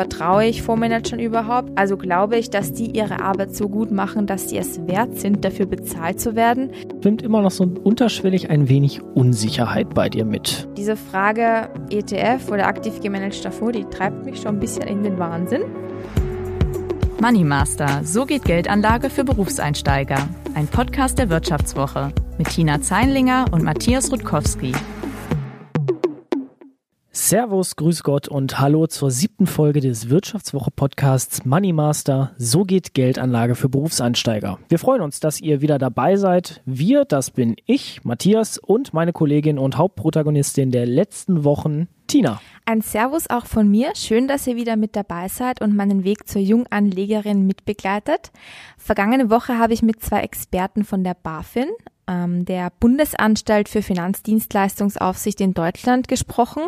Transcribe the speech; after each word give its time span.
Vertraue 0.00 0.46
ich 0.46 0.62
Fondsmanagern 0.62 1.20
überhaupt? 1.20 1.78
Also 1.78 1.98
glaube 1.98 2.38
ich, 2.38 2.48
dass 2.48 2.72
die 2.72 2.96
ihre 2.96 3.20
Arbeit 3.20 3.54
so 3.54 3.68
gut 3.68 3.90
machen, 3.90 4.26
dass 4.26 4.48
sie 4.48 4.56
es 4.56 4.80
wert 4.86 5.18
sind, 5.18 5.44
dafür 5.44 5.66
bezahlt 5.66 6.18
zu 6.18 6.34
werden? 6.34 6.70
Schwimmt 7.02 7.20
immer 7.20 7.42
noch 7.42 7.50
so 7.50 7.64
unterschwellig 7.64 8.48
ein 8.48 8.70
wenig 8.70 9.02
Unsicherheit 9.02 9.92
bei 9.92 10.08
dir 10.08 10.24
mit. 10.24 10.66
Diese 10.78 10.96
Frage 10.96 11.68
ETF 11.90 12.50
oder 12.50 12.66
aktiv 12.66 12.98
gemanagter 13.02 13.52
Fonds, 13.52 13.76
die 13.76 13.84
treibt 13.94 14.24
mich 14.24 14.40
schon 14.40 14.54
ein 14.54 14.58
bisschen 14.60 14.84
in 14.84 15.02
den 15.02 15.18
Wahnsinn. 15.18 15.64
Money 17.20 17.44
Master, 17.44 18.00
so 18.02 18.24
geht 18.24 18.46
Geldanlage 18.46 19.10
für 19.10 19.24
Berufseinsteiger. 19.24 20.30
Ein 20.54 20.66
Podcast 20.66 21.18
der 21.18 21.28
Wirtschaftswoche 21.28 22.10
mit 22.38 22.48
Tina 22.48 22.80
Zeinlinger 22.80 23.44
und 23.50 23.62
Matthias 23.62 24.10
Rutkowski. 24.10 24.72
Servus, 27.30 27.76
Grüß 27.76 28.02
Gott 28.02 28.26
und 28.26 28.58
Hallo 28.58 28.88
zur 28.88 29.12
siebten 29.12 29.46
Folge 29.46 29.78
des 29.78 30.10
Wirtschaftswoche-Podcasts 30.10 31.44
Money 31.44 31.72
Master. 31.72 32.32
So 32.38 32.64
geht 32.64 32.92
Geldanlage 32.92 33.54
für 33.54 33.68
Berufseinsteiger. 33.68 34.58
Wir 34.68 34.80
freuen 34.80 35.00
uns, 35.00 35.20
dass 35.20 35.40
ihr 35.40 35.60
wieder 35.60 35.78
dabei 35.78 36.16
seid. 36.16 36.60
Wir, 36.64 37.04
das 37.04 37.30
bin 37.30 37.54
ich, 37.66 38.04
Matthias 38.04 38.58
und 38.58 38.92
meine 38.94 39.12
Kollegin 39.12 39.60
und 39.60 39.78
Hauptprotagonistin 39.78 40.72
der 40.72 40.86
letzten 40.86 41.44
Wochen, 41.44 41.86
Tina. 42.08 42.40
Ein 42.66 42.80
Servus 42.80 43.30
auch 43.30 43.46
von 43.46 43.70
mir. 43.70 43.92
Schön, 43.94 44.26
dass 44.26 44.48
ihr 44.48 44.56
wieder 44.56 44.74
mit 44.74 44.96
dabei 44.96 45.28
seid 45.28 45.60
und 45.62 45.76
meinen 45.76 46.02
Weg 46.02 46.26
zur 46.26 46.40
Junganlegerin 46.42 47.46
mitbegleitet. 47.46 48.32
Vergangene 48.76 49.30
Woche 49.30 49.56
habe 49.56 49.72
ich 49.72 49.82
mit 49.82 50.02
zwei 50.02 50.22
Experten 50.22 50.82
von 50.82 51.04
der 51.04 51.14
BaFin, 51.14 51.68
der 52.10 52.72
Bundesanstalt 52.80 53.68
für 53.68 53.82
Finanzdienstleistungsaufsicht 53.82 55.40
in 55.40 55.54
Deutschland 55.54 56.08
gesprochen 56.08 56.64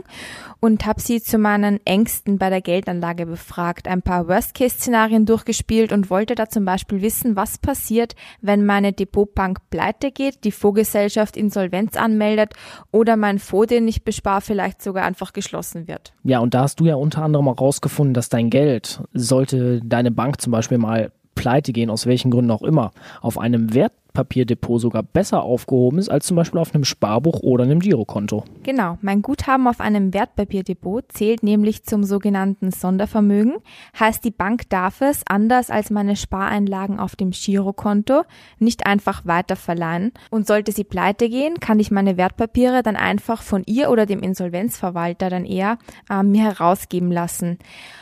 und 0.60 0.86
habe 0.86 1.00
sie 1.00 1.20
zu 1.20 1.38
meinen 1.38 1.84
Ängsten 1.84 2.38
bei 2.38 2.48
der 2.48 2.60
Geldanlage 2.60 3.26
befragt, 3.26 3.88
ein 3.88 4.02
paar 4.02 4.28
Worst-Case-Szenarien 4.28 5.26
durchgespielt 5.26 5.92
und 5.92 6.10
wollte 6.10 6.34
da 6.34 6.48
zum 6.48 6.64
Beispiel 6.64 7.02
wissen, 7.02 7.34
was 7.34 7.58
passiert, 7.58 8.14
wenn 8.40 8.64
meine 8.64 8.92
Depotbank 8.92 9.58
pleite 9.70 10.12
geht, 10.12 10.44
die 10.44 10.52
Fondsgesellschaft 10.52 11.36
Insolvenz 11.36 11.96
anmeldet 11.96 12.54
oder 12.92 13.16
mein 13.16 13.38
Fonds, 13.38 13.68
den 13.68 13.88
ich 13.88 14.04
bespare, 14.04 14.40
vielleicht 14.40 14.80
sogar 14.80 15.04
einfach 15.04 15.32
geschlossen 15.32 15.88
wird. 15.88 16.14
Ja, 16.22 16.38
und 16.38 16.54
da 16.54 16.62
hast 16.62 16.78
du 16.78 16.86
ja 16.86 16.94
unter 16.94 17.22
anderem 17.22 17.48
auch 17.48 17.60
rausgefunden, 17.60 18.14
dass 18.14 18.28
dein 18.28 18.48
Geld, 18.48 19.02
sollte 19.12 19.80
deine 19.84 20.10
Bank 20.10 20.40
zum 20.40 20.52
Beispiel 20.52 20.78
mal 20.78 21.10
pleite 21.34 21.72
gehen, 21.72 21.90
aus 21.90 22.06
welchen 22.06 22.30
Gründen 22.30 22.50
auch 22.50 22.62
immer, 22.62 22.92
auf 23.20 23.38
einem 23.38 23.72
Wertpapierdepot 24.12 24.80
sogar 24.80 25.02
besser 25.02 25.42
aufgehoben 25.42 25.98
ist 25.98 26.10
als 26.10 26.26
zum 26.26 26.36
Beispiel 26.36 26.60
auf 26.60 26.74
einem 26.74 26.84
Sparbuch 26.84 27.40
oder 27.40 27.64
einem 27.64 27.80
Girokonto. 27.80 28.44
Genau, 28.62 28.98
mein 29.00 29.22
Guthaben 29.22 29.66
auf 29.66 29.80
einem 29.80 30.12
Wertpapierdepot 30.12 31.10
zählt 31.12 31.42
nämlich 31.42 31.84
zum 31.84 32.04
sogenannten 32.04 32.70
Sondervermögen, 32.70 33.56
heißt 33.98 34.24
die 34.24 34.30
Bank 34.30 34.68
darf 34.68 35.00
es, 35.00 35.22
anders 35.26 35.70
als 35.70 35.90
meine 35.90 36.16
Spareinlagen 36.16 36.98
auf 36.98 37.16
dem 37.16 37.30
Girokonto, 37.30 38.22
nicht 38.58 38.86
einfach 38.86 39.24
weiterverleihen 39.24 40.12
und 40.30 40.46
sollte 40.46 40.72
sie 40.72 40.84
pleite 40.84 41.28
gehen, 41.28 41.58
kann 41.60 41.80
ich 41.80 41.90
meine 41.90 42.16
Wertpapiere 42.16 42.82
dann 42.82 42.96
einfach 42.96 43.42
von 43.42 43.62
ihr 43.66 43.90
oder 43.90 44.04
dem 44.04 44.20
Insolvenzverwalter 44.20 45.30
dann 45.30 45.46
eher 45.46 45.78
äh, 46.10 46.22
mir 46.22 46.42
herausgeben 46.42 47.10
lassen. 47.10 47.58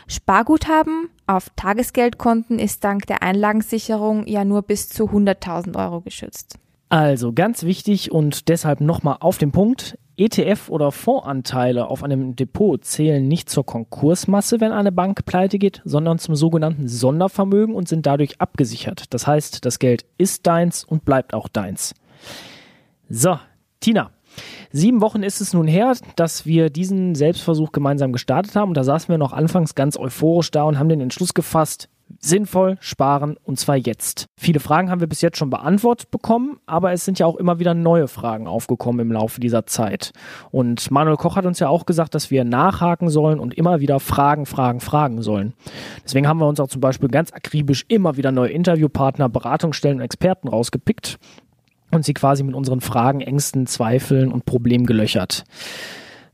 Sparguthaben 0.08 1.08
auf 1.30 1.48
Tagesgeldkonten 1.54 2.58
ist 2.58 2.82
dank 2.82 3.06
der 3.06 3.22
Einlagensicherung 3.22 4.26
ja 4.26 4.44
nur 4.44 4.62
bis 4.62 4.88
zu 4.88 5.04
100.000 5.04 5.76
Euro 5.78 5.99
geschützt. 6.02 6.58
Also 6.88 7.32
ganz 7.32 7.62
wichtig 7.62 8.10
und 8.10 8.48
deshalb 8.48 8.80
nochmal 8.80 9.18
auf 9.20 9.38
den 9.38 9.52
Punkt. 9.52 9.96
ETF 10.16 10.68
oder 10.68 10.92
Fondsanteile 10.92 11.86
auf 11.86 12.04
einem 12.04 12.36
Depot 12.36 12.84
zählen 12.84 13.26
nicht 13.26 13.48
zur 13.48 13.64
Konkursmasse, 13.64 14.60
wenn 14.60 14.72
eine 14.72 14.92
Bank 14.92 15.24
pleite 15.24 15.58
geht, 15.58 15.80
sondern 15.84 16.18
zum 16.18 16.34
sogenannten 16.34 16.88
Sondervermögen 16.88 17.74
und 17.74 17.88
sind 17.88 18.04
dadurch 18.04 18.38
abgesichert. 18.38 19.14
Das 19.14 19.26
heißt, 19.26 19.64
das 19.64 19.78
Geld 19.78 20.04
ist 20.18 20.46
deins 20.46 20.84
und 20.84 21.06
bleibt 21.06 21.32
auch 21.32 21.48
deins. 21.48 21.94
So, 23.08 23.38
Tina, 23.78 24.10
Sieben 24.72 25.00
Wochen 25.00 25.22
ist 25.22 25.40
es 25.40 25.52
nun 25.52 25.66
her, 25.66 25.96
dass 26.16 26.46
wir 26.46 26.70
diesen 26.70 27.14
Selbstversuch 27.14 27.72
gemeinsam 27.72 28.12
gestartet 28.12 28.54
haben. 28.54 28.68
Und 28.68 28.76
da 28.76 28.84
saßen 28.84 29.08
wir 29.08 29.18
noch 29.18 29.32
anfangs 29.32 29.74
ganz 29.74 29.98
euphorisch 29.98 30.50
da 30.50 30.62
und 30.62 30.78
haben 30.78 30.88
den 30.88 31.00
Entschluss 31.00 31.34
gefasst, 31.34 31.88
sinnvoll 32.18 32.76
sparen 32.80 33.36
und 33.42 33.58
zwar 33.58 33.76
jetzt. 33.76 34.26
Viele 34.36 34.60
Fragen 34.60 34.90
haben 34.90 35.00
wir 35.00 35.06
bis 35.06 35.20
jetzt 35.20 35.38
schon 35.38 35.50
beantwortet 35.50 36.10
bekommen, 36.10 36.58
aber 36.66 36.92
es 36.92 37.04
sind 37.04 37.18
ja 37.18 37.26
auch 37.26 37.36
immer 37.36 37.58
wieder 37.58 37.74
neue 37.74 38.08
Fragen 38.08 38.46
aufgekommen 38.46 39.00
im 39.00 39.12
Laufe 39.12 39.40
dieser 39.40 39.66
Zeit. 39.66 40.12
Und 40.50 40.90
Manuel 40.90 41.16
Koch 41.16 41.36
hat 41.36 41.46
uns 41.46 41.58
ja 41.58 41.68
auch 41.68 41.86
gesagt, 41.86 42.14
dass 42.14 42.30
wir 42.30 42.44
nachhaken 42.44 43.08
sollen 43.08 43.38
und 43.38 43.54
immer 43.54 43.80
wieder 43.80 44.00
Fragen, 44.00 44.46
Fragen, 44.46 44.80
Fragen 44.80 45.22
sollen. 45.22 45.54
Deswegen 46.04 46.26
haben 46.26 46.40
wir 46.40 46.48
uns 46.48 46.60
auch 46.60 46.68
zum 46.68 46.80
Beispiel 46.80 47.08
ganz 47.08 47.32
akribisch 47.32 47.84
immer 47.88 48.16
wieder 48.16 48.32
neue 48.32 48.50
Interviewpartner, 48.50 49.28
Beratungsstellen 49.28 49.98
und 49.98 50.04
Experten 50.04 50.48
rausgepickt 50.48 51.18
und 51.90 52.04
sie 52.04 52.14
quasi 52.14 52.42
mit 52.42 52.54
unseren 52.54 52.80
Fragen, 52.80 53.20
Ängsten, 53.20 53.66
Zweifeln 53.66 54.32
und 54.32 54.44
Problemen 54.44 54.86
gelöchert. 54.86 55.44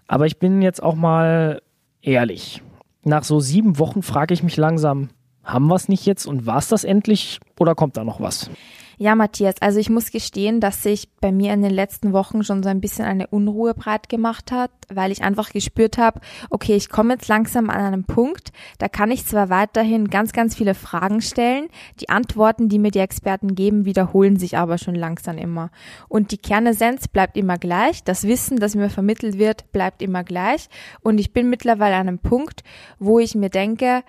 Aber 0.07 0.27
ich 0.27 0.39
bin 0.39 0.63
jetzt 0.63 0.83
auch 0.83 0.95
mal 0.95 1.63
ehrlich. 2.03 2.63
Nach 3.03 3.25
so 3.25 3.41
sieben 3.41 3.79
Wochen 3.79 4.03
frage 4.03 4.35
ich 4.35 4.43
mich 4.43 4.57
langsam, 4.57 5.11
haben 5.47 5.69
wir 5.69 5.77
es 5.77 5.89
nicht 5.89 6.05
jetzt 6.05 6.27
und 6.27 6.45
war 6.45 6.59
es 6.59 6.69
das 6.69 6.85
endlich 6.85 7.41
oder 7.59 7.75
kommt 7.75 7.97
da 7.97 8.05
noch 8.05 8.21
was? 8.21 8.51
Ja, 8.99 9.15
Matthias, 9.15 9.57
also 9.61 9.79
ich 9.79 9.91
muss 9.91 10.11
gestehen, 10.11 10.59
dass 10.59 10.83
sich 10.83 11.11
bei 11.21 11.31
mir 11.31 11.53
in 11.53 11.61
den 11.61 11.71
letzten 11.71 12.15
Wochen 12.15 12.43
schon 12.43 12.63
so 12.63 12.71
ein 12.71 12.81
bisschen 12.81 13.05
eine 13.05 13.27
Unruhe 13.27 13.75
breit 13.75 14.09
gemacht 14.09 14.51
hat, 14.51 14.71
weil 14.89 15.13
ich 15.13 15.23
einfach 15.23 15.51
gespürt 15.51 15.99
habe, 15.99 16.21
okay, 16.49 16.77
ich 16.77 16.89
komme 16.89 17.13
jetzt 17.13 17.29
langsam 17.29 17.69
an 17.69 17.81
einen 17.81 18.05
Punkt, 18.05 18.53
da 18.79 18.89
kann 18.89 19.11
ich 19.11 19.27
zwar 19.27 19.51
weiterhin 19.51 20.09
ganz, 20.09 20.33
ganz 20.33 20.57
viele 20.57 20.73
Fragen 20.73 21.21
stellen, 21.21 21.69
die 22.01 22.09
Antworten, 22.09 22.71
die 22.71 22.79
mir 22.79 22.91
die 22.91 23.01
Experten 23.01 23.55
geben, 23.55 23.85
wiederholen 23.85 24.39
sich 24.39 24.57
aber 24.57 24.79
schon 24.79 24.95
langsam 24.95 25.37
immer. 25.37 25.71
Und 26.09 26.31
die 26.31 26.39
Kernessenz 26.39 27.07
bleibt 27.07 27.37
immer 27.37 27.59
gleich, 27.59 28.03
das 28.03 28.25
Wissen, 28.25 28.59
das 28.59 28.75
mir 28.75 28.89
vermittelt 28.89 29.39
wird, 29.39 29.71
bleibt 29.73 30.01
immer 30.01 30.25
gleich. 30.25 30.69
Und 31.03 31.19
ich 31.19 31.35
bin 31.35 31.51
mittlerweile 31.51 31.97
an 31.97 32.09
einem 32.09 32.19
Punkt, 32.19 32.65
wo 32.99 33.19
ich 33.19 33.35
mir 33.35 33.51
denke, 33.51 34.05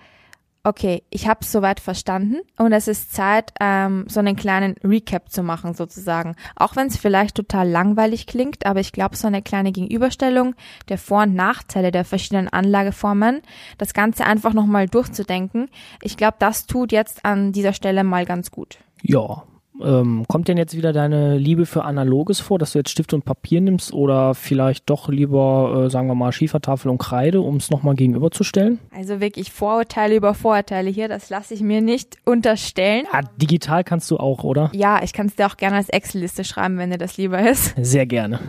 okay, 0.64 1.02
ich 1.10 1.28
habe 1.28 1.40
es 1.42 1.52
soweit 1.52 1.80
verstanden 1.80 2.40
und 2.58 2.72
es 2.72 2.88
ist 2.88 3.12
Zeit, 3.12 3.52
ähm, 3.60 4.04
so 4.08 4.20
einen 4.20 4.36
kleinen 4.36 4.74
Recap 4.84 5.30
zu 5.30 5.42
machen 5.42 5.74
sozusagen. 5.74 6.36
Auch 6.56 6.76
wenn 6.76 6.88
es 6.88 6.96
vielleicht 6.96 7.36
total 7.36 7.68
langweilig 7.68 8.26
klingt, 8.26 8.66
aber 8.66 8.80
ich 8.80 8.92
glaube, 8.92 9.16
so 9.16 9.26
eine 9.26 9.42
kleine 9.42 9.72
Gegenüberstellung 9.72 10.54
der 10.88 10.98
Vor- 10.98 11.22
und 11.22 11.34
Nachteile 11.34 11.90
der 11.90 12.04
verschiedenen 12.04 12.48
Anlageformen, 12.48 13.42
das 13.78 13.94
Ganze 13.94 14.24
einfach 14.24 14.52
nochmal 14.52 14.88
durchzudenken, 14.88 15.68
ich 16.02 16.16
glaube, 16.16 16.36
das 16.38 16.66
tut 16.66 16.92
jetzt 16.92 17.24
an 17.24 17.52
dieser 17.52 17.72
Stelle 17.72 18.04
mal 18.04 18.24
ganz 18.26 18.50
gut. 18.50 18.78
Ja, 19.02 19.44
ähm, 19.82 20.24
kommt 20.28 20.48
denn 20.48 20.56
jetzt 20.56 20.76
wieder 20.76 20.92
deine 20.92 21.38
Liebe 21.38 21.66
für 21.66 21.84
Analoges 21.84 22.40
vor, 22.40 22.58
dass 22.58 22.72
du 22.72 22.78
jetzt 22.78 22.90
Stift 22.90 23.12
und 23.12 23.24
Papier 23.24 23.60
nimmst 23.60 23.92
oder 23.92 24.34
vielleicht 24.34 24.88
doch 24.90 25.08
lieber, 25.08 25.84
äh, 25.86 25.90
sagen 25.90 26.08
wir 26.08 26.14
mal, 26.14 26.32
Schiefertafel 26.32 26.90
und 26.90 26.98
Kreide, 26.98 27.40
um 27.40 27.56
es 27.56 27.70
nochmal 27.70 27.94
gegenüberzustellen? 27.94 28.78
Also 28.94 29.20
wirklich 29.20 29.52
Vorurteile 29.52 30.16
über 30.16 30.34
Vorurteile 30.34 30.90
hier, 30.90 31.08
das 31.08 31.30
lasse 31.30 31.54
ich 31.54 31.60
mir 31.60 31.80
nicht 31.80 32.16
unterstellen. 32.24 33.04
Ja, 33.12 33.20
digital 33.36 33.84
kannst 33.84 34.10
du 34.10 34.18
auch, 34.18 34.44
oder? 34.44 34.70
Ja, 34.74 35.02
ich 35.02 35.12
kann 35.12 35.26
es 35.26 35.36
dir 35.36 35.46
auch 35.46 35.56
gerne 35.56 35.76
als 35.76 35.88
Excel-Liste 35.88 36.44
schreiben, 36.44 36.78
wenn 36.78 36.90
dir 36.90 36.98
das 36.98 37.16
lieber 37.16 37.48
ist. 37.48 37.74
Sehr 37.76 38.06
gerne. 38.06 38.40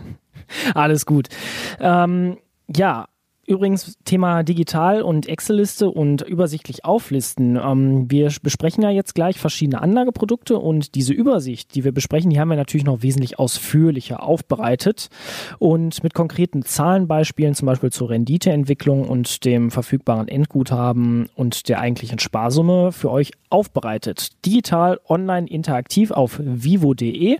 Alles 0.74 1.06
gut. 1.06 1.28
Ähm, 1.80 2.38
ja, 2.76 3.08
Übrigens 3.50 3.98
Thema 4.06 4.44
digital 4.44 5.02
und 5.02 5.28
Excel-Liste 5.28 5.90
und 5.90 6.22
übersichtlich 6.22 6.86
auflisten. 6.86 7.56
Ähm, 7.56 8.06
wir 8.08 8.32
besprechen 8.44 8.84
ja 8.84 8.92
jetzt 8.92 9.16
gleich 9.16 9.40
verschiedene 9.40 9.82
Anlageprodukte 9.82 10.60
und 10.60 10.94
diese 10.94 11.14
Übersicht, 11.14 11.74
die 11.74 11.84
wir 11.84 11.92
besprechen, 11.92 12.30
die 12.30 12.40
haben 12.40 12.50
wir 12.50 12.58
natürlich 12.58 12.86
noch 12.86 13.02
wesentlich 13.02 13.40
ausführlicher 13.40 14.22
aufbereitet 14.22 15.10
und 15.58 16.04
mit 16.04 16.14
konkreten 16.14 16.62
Zahlenbeispielen, 16.62 17.56
zum 17.56 17.66
Beispiel 17.66 17.92
zur 17.92 18.12
Renditeentwicklung 18.12 19.10
und 19.10 19.44
dem 19.46 19.72
verfügbaren 19.72 20.28
Endguthaben 20.28 21.28
und 21.34 21.70
der 21.70 21.80
eigentlichen 21.80 22.20
Sparsumme 22.20 22.92
für 22.92 23.10
euch 23.10 23.32
aufbereitet. 23.50 24.46
Digital, 24.46 25.00
online, 25.08 25.48
interaktiv 25.48 26.12
auf 26.12 26.40
vivo.de. 26.44 27.38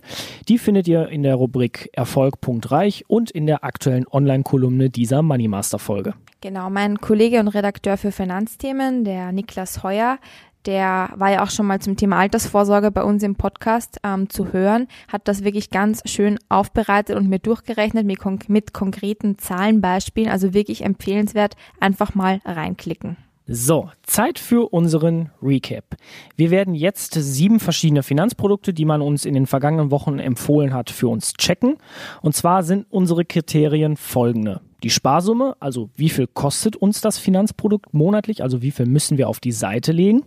Die 0.48 0.58
findet 0.58 0.88
ihr 0.88 1.08
in 1.08 1.22
der 1.22 1.36
Rubrik 1.36 1.90
Erfolg.reich 1.92 3.04
und 3.06 3.30
in 3.30 3.46
der 3.46 3.64
aktuellen 3.64 4.06
Online-Kolumne 4.10 4.90
dieser 4.90 5.22
Money 5.22 5.46
Master 5.46 5.78
Folge. 5.78 5.90
Folge. 5.90 6.14
Genau, 6.40 6.70
mein 6.70 7.00
Kollege 7.00 7.40
und 7.40 7.48
Redakteur 7.48 7.96
für 7.96 8.12
Finanzthemen, 8.12 9.04
der 9.04 9.32
Niklas 9.32 9.82
Heuer, 9.82 10.18
der 10.66 11.10
war 11.16 11.30
ja 11.30 11.42
auch 11.42 11.50
schon 11.50 11.66
mal 11.66 11.80
zum 11.80 11.96
Thema 11.96 12.18
Altersvorsorge 12.18 12.90
bei 12.90 13.02
uns 13.02 13.22
im 13.22 13.34
Podcast 13.34 13.98
ähm, 14.04 14.28
zu 14.30 14.52
hören, 14.52 14.86
hat 15.08 15.26
das 15.26 15.42
wirklich 15.42 15.70
ganz 15.70 16.02
schön 16.04 16.38
aufbereitet 16.48 17.16
und 17.16 17.28
mir 17.28 17.38
durchgerechnet 17.38 18.06
mit, 18.06 18.18
konk 18.18 18.48
mit 18.48 18.72
konkreten 18.72 19.38
Zahlenbeispielen. 19.38 20.30
Also 20.30 20.54
wirklich 20.54 20.84
empfehlenswert, 20.84 21.56
einfach 21.80 22.14
mal 22.14 22.40
reinklicken. 22.44 23.16
So, 23.52 23.90
Zeit 24.04 24.38
für 24.38 24.72
unseren 24.72 25.30
Recap. 25.42 25.96
Wir 26.36 26.52
werden 26.52 26.72
jetzt 26.72 27.14
sieben 27.14 27.58
verschiedene 27.58 28.04
Finanzprodukte, 28.04 28.72
die 28.72 28.84
man 28.84 29.02
uns 29.02 29.24
in 29.24 29.34
den 29.34 29.48
vergangenen 29.48 29.90
Wochen 29.90 30.20
empfohlen 30.20 30.72
hat, 30.72 30.88
für 30.88 31.08
uns 31.08 31.32
checken. 31.32 31.78
Und 32.22 32.36
zwar 32.36 32.62
sind 32.62 32.86
unsere 32.90 33.24
Kriterien 33.24 33.96
folgende. 33.96 34.60
die 34.84 34.90
Sparsumme, 34.90 35.56
also 35.60 35.90
wie 35.96 36.08
viel 36.08 36.26
kostet 36.26 36.76
uns 36.76 37.00
das 37.00 37.18
Finanzprodukt 37.18 37.92
monatlich, 37.92 38.42
also 38.42 38.62
wie 38.62 38.70
viel 38.70 38.86
müssen 38.86 39.18
wir 39.18 39.28
auf 39.28 39.40
die 39.40 39.52
Seite 39.52 39.92
legen, 39.92 40.22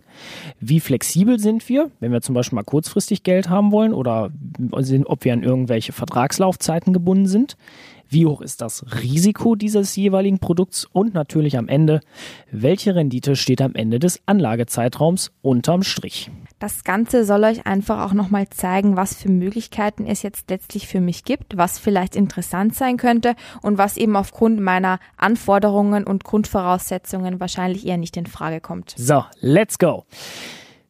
wie 0.60 0.80
flexibel 0.80 1.38
sind 1.38 1.68
wir, 1.68 1.90
wenn 2.00 2.12
wir 2.12 2.20
zum 2.20 2.34
Beispiel 2.34 2.56
mal 2.56 2.62
kurzfristig 2.62 3.22
Geld 3.22 3.48
haben 3.48 3.72
wollen 3.72 3.92
oder 3.92 4.30
ob 4.70 5.24
wir 5.24 5.32
an 5.32 5.42
irgendwelche 5.42 5.92
Vertragslaufzeiten 5.92 6.92
gebunden 6.92 7.26
sind, 7.26 7.56
wie 8.08 8.26
hoch 8.26 8.40
ist 8.40 8.60
das 8.60 8.84
Risiko 9.02 9.54
dieses 9.54 9.96
jeweiligen 9.96 10.38
Produkts 10.38 10.84
und 10.84 11.14
natürlich 11.14 11.58
am 11.58 11.68
Ende, 11.68 12.00
welche 12.50 12.94
Rendite 12.94 13.36
steht 13.36 13.60
am 13.60 13.74
Ende 13.74 13.98
des 13.98 14.20
Anlagezeitraums 14.26 15.32
unterm 15.42 15.82
Strich. 15.82 16.30
Das 16.58 16.84
Ganze 16.84 17.24
soll 17.24 17.44
euch 17.44 17.66
einfach 17.66 18.04
auch 18.04 18.14
nochmal 18.14 18.48
zeigen, 18.48 18.96
was 18.96 19.14
für 19.14 19.28
Möglichkeiten 19.28 20.06
es 20.06 20.22
jetzt 20.22 20.48
letztlich 20.50 20.86
für 20.86 21.00
mich 21.00 21.24
gibt, 21.24 21.56
was 21.56 21.78
vielleicht 21.78 22.16
interessant 22.16 22.74
sein 22.74 22.96
könnte 22.96 23.34
und 23.62 23.78
was 23.78 23.96
eben 23.96 24.16
aufgrund 24.16 24.60
meiner 24.60 24.98
Anforderungen 25.16 26.04
und 26.04 26.24
Grundvoraussetzungen 26.24 27.40
wahrscheinlich 27.40 27.86
eher 27.86 27.98
nicht 27.98 28.16
in 28.16 28.26
Frage 28.26 28.60
kommt. 28.60 28.94
So, 28.96 29.24
let's 29.40 29.78
go. 29.78 30.04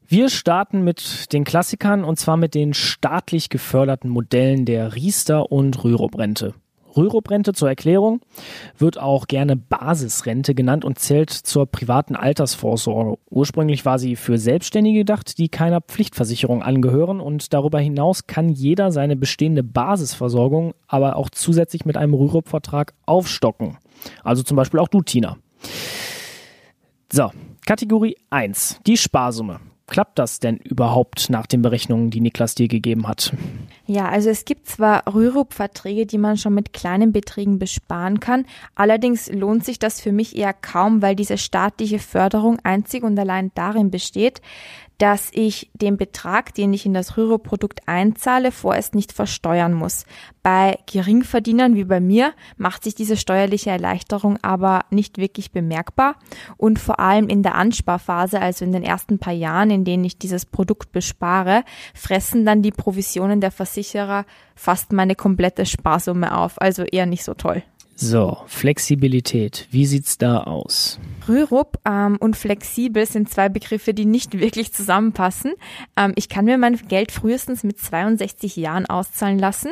Wir 0.07 0.29
starten 0.29 0.85
mit 0.85 1.33
den 1.33 1.45
Klassikern 1.45 2.05
und 2.05 2.19
zwar 2.19 2.37
mit 2.37 2.55
den 2.55 2.75
staatlich 2.75 3.49
geförderten 3.49 4.11
Modellen 4.11 4.67
der 4.67 4.95
Riester 4.95 5.51
und 5.51 5.83
Rürup-Rente. 5.83 6.55
Rürup-Rente 6.97 7.53
zur 7.53 7.69
Erklärung 7.69 8.21
wird 8.79 8.99
auch 8.99 9.27
gerne 9.27 9.57
Basisrente 9.57 10.55
genannt 10.55 10.85
und 10.85 10.99
zählt 10.99 11.31
zur 11.31 11.67
privaten 11.67 12.17
Altersvorsorge. 12.17 13.19
Ursprünglich 13.31 13.85
war 13.85 13.99
sie 13.99 14.17
für 14.17 14.39
Selbstständige 14.39 15.01
gedacht, 15.01 15.39
die 15.39 15.49
keiner 15.49 15.81
Pflichtversicherung 15.81 16.63
angehören 16.63 17.21
und 17.21 17.53
darüber 17.53 17.81
hinaus 17.81 18.27
kann 18.27 18.49
jeder 18.49 18.93
seine 18.93 19.17
bestehende 19.17 19.63
Basisversorgung 19.63 20.75
aber 20.87 21.17
auch 21.17 21.31
zusätzlich 21.31 21.85
mit 21.85 21.97
einem 21.97 22.15
Rürup-Vertrag 22.15 22.95
aufstocken. 23.07 23.79
Also 24.23 24.43
zum 24.43 24.57
Beispiel 24.57 24.81
auch 24.81 24.89
du, 24.89 25.03
Tina. 25.03 25.37
So, 27.13 27.31
Kategorie 27.67 28.17
1, 28.31 28.81
die 28.87 28.97
Sparsumme. 28.97 29.61
Klappt 29.87 30.19
das 30.19 30.41
denn 30.41 30.57
überhaupt 30.57 31.29
nach 31.29 31.47
den 31.47 31.61
Berechnungen, 31.61 32.11
die 32.11 32.21
Niklas 32.21 32.55
dir 32.55 32.69
gegeben 32.69 33.07
hat? 33.07 33.35
Ja, 33.87 34.09
also 34.09 34.31
es 34.31 34.47
gibt 34.47 34.67
zwar 34.67 35.15
Rürup-Verträge, 35.15 36.07
die 36.07 36.17
man 36.17 36.39
schon 36.39 36.55
mit 36.55 36.73
kleinen 36.73 37.13
Beträgen 37.13 37.59
besparen 37.59 38.19
kann, 38.19 38.47
allerdings 38.75 39.31
lohnt 39.31 39.65
sich 39.65 39.79
das 39.79 40.01
für 40.01 40.13
mich 40.13 40.37
eher 40.37 40.55
kaum, 40.55 41.03
weil 41.03 41.15
diese 41.15 41.37
staatliche 41.37 41.99
Förderung 41.99 42.59
einzig 42.63 43.03
und 43.03 43.19
allein 43.19 43.51
darin 43.55 43.91
besteht, 43.91 44.41
dass 44.99 45.31
ich 45.33 45.71
den 45.75 45.97
Betrag, 45.97 46.55
den 46.55 46.73
ich 46.73 46.87
in 46.87 46.95
das 46.95 47.17
Rüro-Produkt 47.17 47.81
einzahle, 47.87 48.53
vorerst 48.53 48.95
nicht 48.95 49.13
versteuern 49.13 49.75
muss. 49.75 50.07
Bei 50.43 50.79
Geringverdienern 50.87 51.75
wie 51.75 51.85
bei 51.85 52.01
mir 52.01 52.33
macht 52.57 52.85
sich 52.85 52.95
diese 52.95 53.17
steuerliche 53.17 53.71
Erleichterung 53.71 54.39
aber 54.43 54.85
nicht 54.91 55.19
wirklich 55.19 55.53
bemerkbar 55.53 56.17
und 56.57 56.79
vor 56.79 57.01
allem 57.01 57.29
in 57.29 57.43
der 57.43 57.55
Ansparphase, 57.55 58.41
also 58.41 58.65
in 58.65 58.73
den 58.73 58.83
ersten 58.83 59.19
paar 59.19 59.33
Jahren, 59.33 59.71
in 59.71 59.85
denen 59.85 60.05
ich 60.05 60.19
dieses 60.19 60.47
Produkt 60.47 60.93
bespare, 60.93 61.65
fressen 61.95 62.45
dann 62.45 62.63
die 62.63 62.73
Provisionen 62.73 63.41
der 63.41 63.51
Versicherer 63.75 64.25
fast 64.55 64.93
meine 64.93 65.17
komplette 65.17 65.67
Sparsumme 65.67 66.37
auf, 66.37 66.61
also 66.61 66.85
eher 66.85 67.07
nicht 67.07 67.25
so 67.25 67.35
toll. 67.35 67.63
So, 67.97 68.39
Flexibilität. 68.47 69.69
Wie 69.71 69.87
sieht's 69.87 70.19
da 70.19 70.39
aus? 70.43 70.99
Rürup 71.29 71.79
ähm, 71.85 72.17
und 72.19 72.37
flexibel 72.37 73.07
sind 73.07 73.31
zwei 73.31 73.49
Begriffe, 73.49 73.95
die 73.95 74.05
nicht 74.05 74.39
wirklich 74.39 74.73
zusammenpassen. 74.73 75.53
Ähm, 75.97 76.13
ich 76.17 76.29
kann 76.29 76.45
mir 76.45 76.59
mein 76.59 76.77
Geld 76.89 77.13
frühestens 77.13 77.63
mit 77.63 77.79
62 77.79 78.57
Jahren 78.57 78.87
auszahlen 78.87 79.39
lassen 79.39 79.71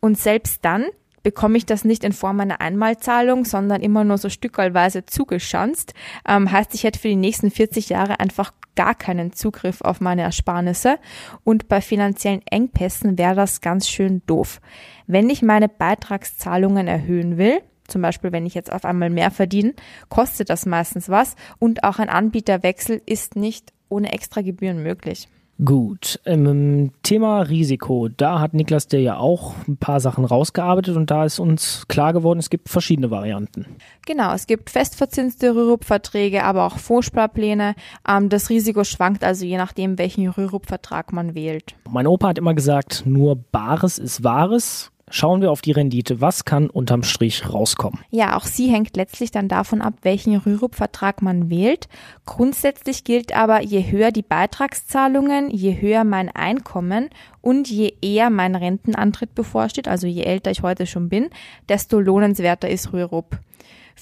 und 0.00 0.18
selbst 0.18 0.58
dann 0.62 0.84
bekomme 1.22 1.56
ich 1.56 1.66
das 1.66 1.84
nicht 1.84 2.04
in 2.04 2.12
Form 2.12 2.40
einer 2.40 2.60
Einmalzahlung, 2.60 3.44
sondern 3.44 3.80
immer 3.80 4.04
nur 4.04 4.18
so 4.18 4.28
stückweise 4.28 5.04
zugeschanzt. 5.04 5.94
Ähm, 6.28 6.50
heißt, 6.50 6.74
ich 6.74 6.84
hätte 6.84 6.98
für 6.98 7.08
die 7.08 7.16
nächsten 7.16 7.50
40 7.50 7.88
Jahre 7.88 8.20
einfach 8.20 8.52
gar 8.74 8.94
keinen 8.94 9.32
Zugriff 9.32 9.82
auf 9.82 10.00
meine 10.00 10.22
Ersparnisse 10.22 10.98
und 11.44 11.68
bei 11.68 11.80
finanziellen 11.80 12.42
Engpässen 12.46 13.18
wäre 13.18 13.34
das 13.34 13.60
ganz 13.60 13.88
schön 13.88 14.22
doof. 14.26 14.60
Wenn 15.06 15.28
ich 15.28 15.42
meine 15.42 15.68
Beitragszahlungen 15.68 16.88
erhöhen 16.88 17.36
will, 17.36 17.60
zum 17.86 18.00
Beispiel 18.00 18.32
wenn 18.32 18.46
ich 18.46 18.54
jetzt 18.54 18.72
auf 18.72 18.84
einmal 18.84 19.10
mehr 19.10 19.30
verdiene, 19.30 19.74
kostet 20.08 20.48
das 20.48 20.64
meistens 20.64 21.08
was 21.08 21.36
und 21.58 21.84
auch 21.84 21.98
ein 21.98 22.08
Anbieterwechsel 22.08 23.02
ist 23.04 23.36
nicht 23.36 23.72
ohne 23.88 24.12
extra 24.12 24.40
Gebühren 24.40 24.82
möglich. 24.82 25.28
Gut, 25.64 26.18
ähm, 26.24 26.90
Thema 27.02 27.42
Risiko. 27.42 28.08
Da 28.08 28.40
hat 28.40 28.54
Niklas 28.54 28.88
dir 28.88 29.00
ja 29.00 29.16
auch 29.16 29.54
ein 29.68 29.76
paar 29.76 30.00
Sachen 30.00 30.24
rausgearbeitet 30.24 30.96
und 30.96 31.10
da 31.10 31.24
ist 31.24 31.38
uns 31.38 31.86
klar 31.88 32.12
geworden, 32.12 32.38
es 32.38 32.50
gibt 32.50 32.68
verschiedene 32.68 33.10
Varianten. 33.10 33.66
Genau, 34.06 34.32
es 34.32 34.46
gibt 34.46 34.70
festverzinste 34.70 35.54
Rürup-Verträge, 35.54 36.44
aber 36.44 36.66
auch 36.66 36.78
Vorsparpläne. 36.78 37.74
Ähm, 38.08 38.28
das 38.28 38.50
Risiko 38.50 38.84
schwankt 38.84 39.22
also 39.24 39.44
je 39.44 39.56
nachdem, 39.56 39.98
welchen 39.98 40.28
Rürup-Vertrag 40.28 41.12
man 41.12 41.34
wählt. 41.34 41.74
Mein 41.88 42.06
Opa 42.06 42.28
hat 42.28 42.38
immer 42.38 42.54
gesagt, 42.54 43.04
nur 43.06 43.36
Bares 43.36 43.98
ist 43.98 44.24
Wahres. 44.24 44.91
Schauen 45.14 45.42
wir 45.42 45.50
auf 45.50 45.60
die 45.60 45.72
Rendite. 45.72 46.22
Was 46.22 46.46
kann 46.46 46.70
unterm 46.70 47.02
Strich 47.02 47.52
rauskommen? 47.52 48.00
Ja, 48.10 48.34
auch 48.34 48.46
sie 48.46 48.68
hängt 48.68 48.96
letztlich 48.96 49.30
dann 49.30 49.46
davon 49.46 49.82
ab, 49.82 49.92
welchen 50.00 50.34
Rürup-Vertrag 50.34 51.20
man 51.20 51.50
wählt. 51.50 51.86
Grundsätzlich 52.24 53.04
gilt 53.04 53.36
aber, 53.36 53.60
je 53.60 53.92
höher 53.92 54.10
die 54.10 54.22
Beitragszahlungen, 54.22 55.50
je 55.50 55.78
höher 55.78 56.04
mein 56.04 56.30
Einkommen 56.30 57.10
und 57.42 57.68
je 57.68 57.92
eher 58.00 58.30
mein 58.30 58.54
Rentenantritt 58.54 59.34
bevorsteht, 59.34 59.86
also 59.86 60.06
je 60.06 60.22
älter 60.22 60.50
ich 60.50 60.62
heute 60.62 60.86
schon 60.86 61.10
bin, 61.10 61.28
desto 61.68 62.00
lohnenswerter 62.00 62.70
ist 62.70 62.94
Rürup 62.94 63.38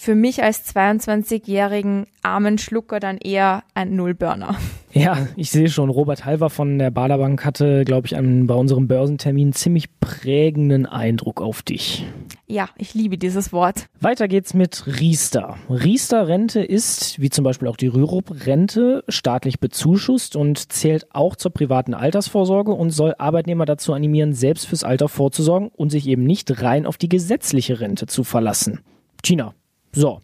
für 0.00 0.14
mich 0.14 0.42
als 0.42 0.74
22-jährigen 0.74 2.06
armen 2.22 2.56
Schlucker 2.56 3.00
dann 3.00 3.18
eher 3.18 3.64
ein 3.74 3.96
Nullburner. 3.96 4.56
Ja, 4.94 5.28
ich 5.36 5.50
sehe 5.50 5.68
schon, 5.68 5.90
Robert 5.90 6.24
Halver 6.24 6.48
von 6.48 6.78
der 6.78 6.90
Baderbank 6.90 7.44
hatte, 7.44 7.84
glaube 7.84 8.06
ich, 8.06 8.16
einen, 8.16 8.46
bei 8.46 8.54
unserem 8.54 8.88
Börsentermin 8.88 9.52
ziemlich 9.52 10.00
prägenden 10.00 10.86
Eindruck 10.86 11.42
auf 11.42 11.60
dich. 11.60 12.06
Ja, 12.46 12.70
ich 12.78 12.94
liebe 12.94 13.18
dieses 13.18 13.52
Wort. 13.52 13.88
Weiter 14.00 14.26
geht's 14.26 14.54
mit 14.54 14.86
Riester. 14.86 15.58
Riester-Rente 15.68 16.60
ist, 16.60 17.20
wie 17.20 17.28
zum 17.28 17.44
Beispiel 17.44 17.68
auch 17.68 17.76
die 17.76 17.88
Rürup-Rente, 17.88 19.04
staatlich 19.06 19.60
bezuschusst 19.60 20.34
und 20.34 20.72
zählt 20.72 21.14
auch 21.14 21.36
zur 21.36 21.52
privaten 21.52 21.92
Altersvorsorge 21.92 22.72
und 22.72 22.88
soll 22.88 23.14
Arbeitnehmer 23.18 23.66
dazu 23.66 23.92
animieren, 23.92 24.32
selbst 24.32 24.66
fürs 24.66 24.82
Alter 24.82 25.10
vorzusorgen 25.10 25.68
und 25.68 25.90
sich 25.90 26.08
eben 26.08 26.24
nicht 26.24 26.62
rein 26.62 26.86
auf 26.86 26.96
die 26.96 27.10
gesetzliche 27.10 27.80
Rente 27.80 28.06
zu 28.06 28.24
verlassen. 28.24 28.80
China, 29.22 29.54
so. 29.92 30.20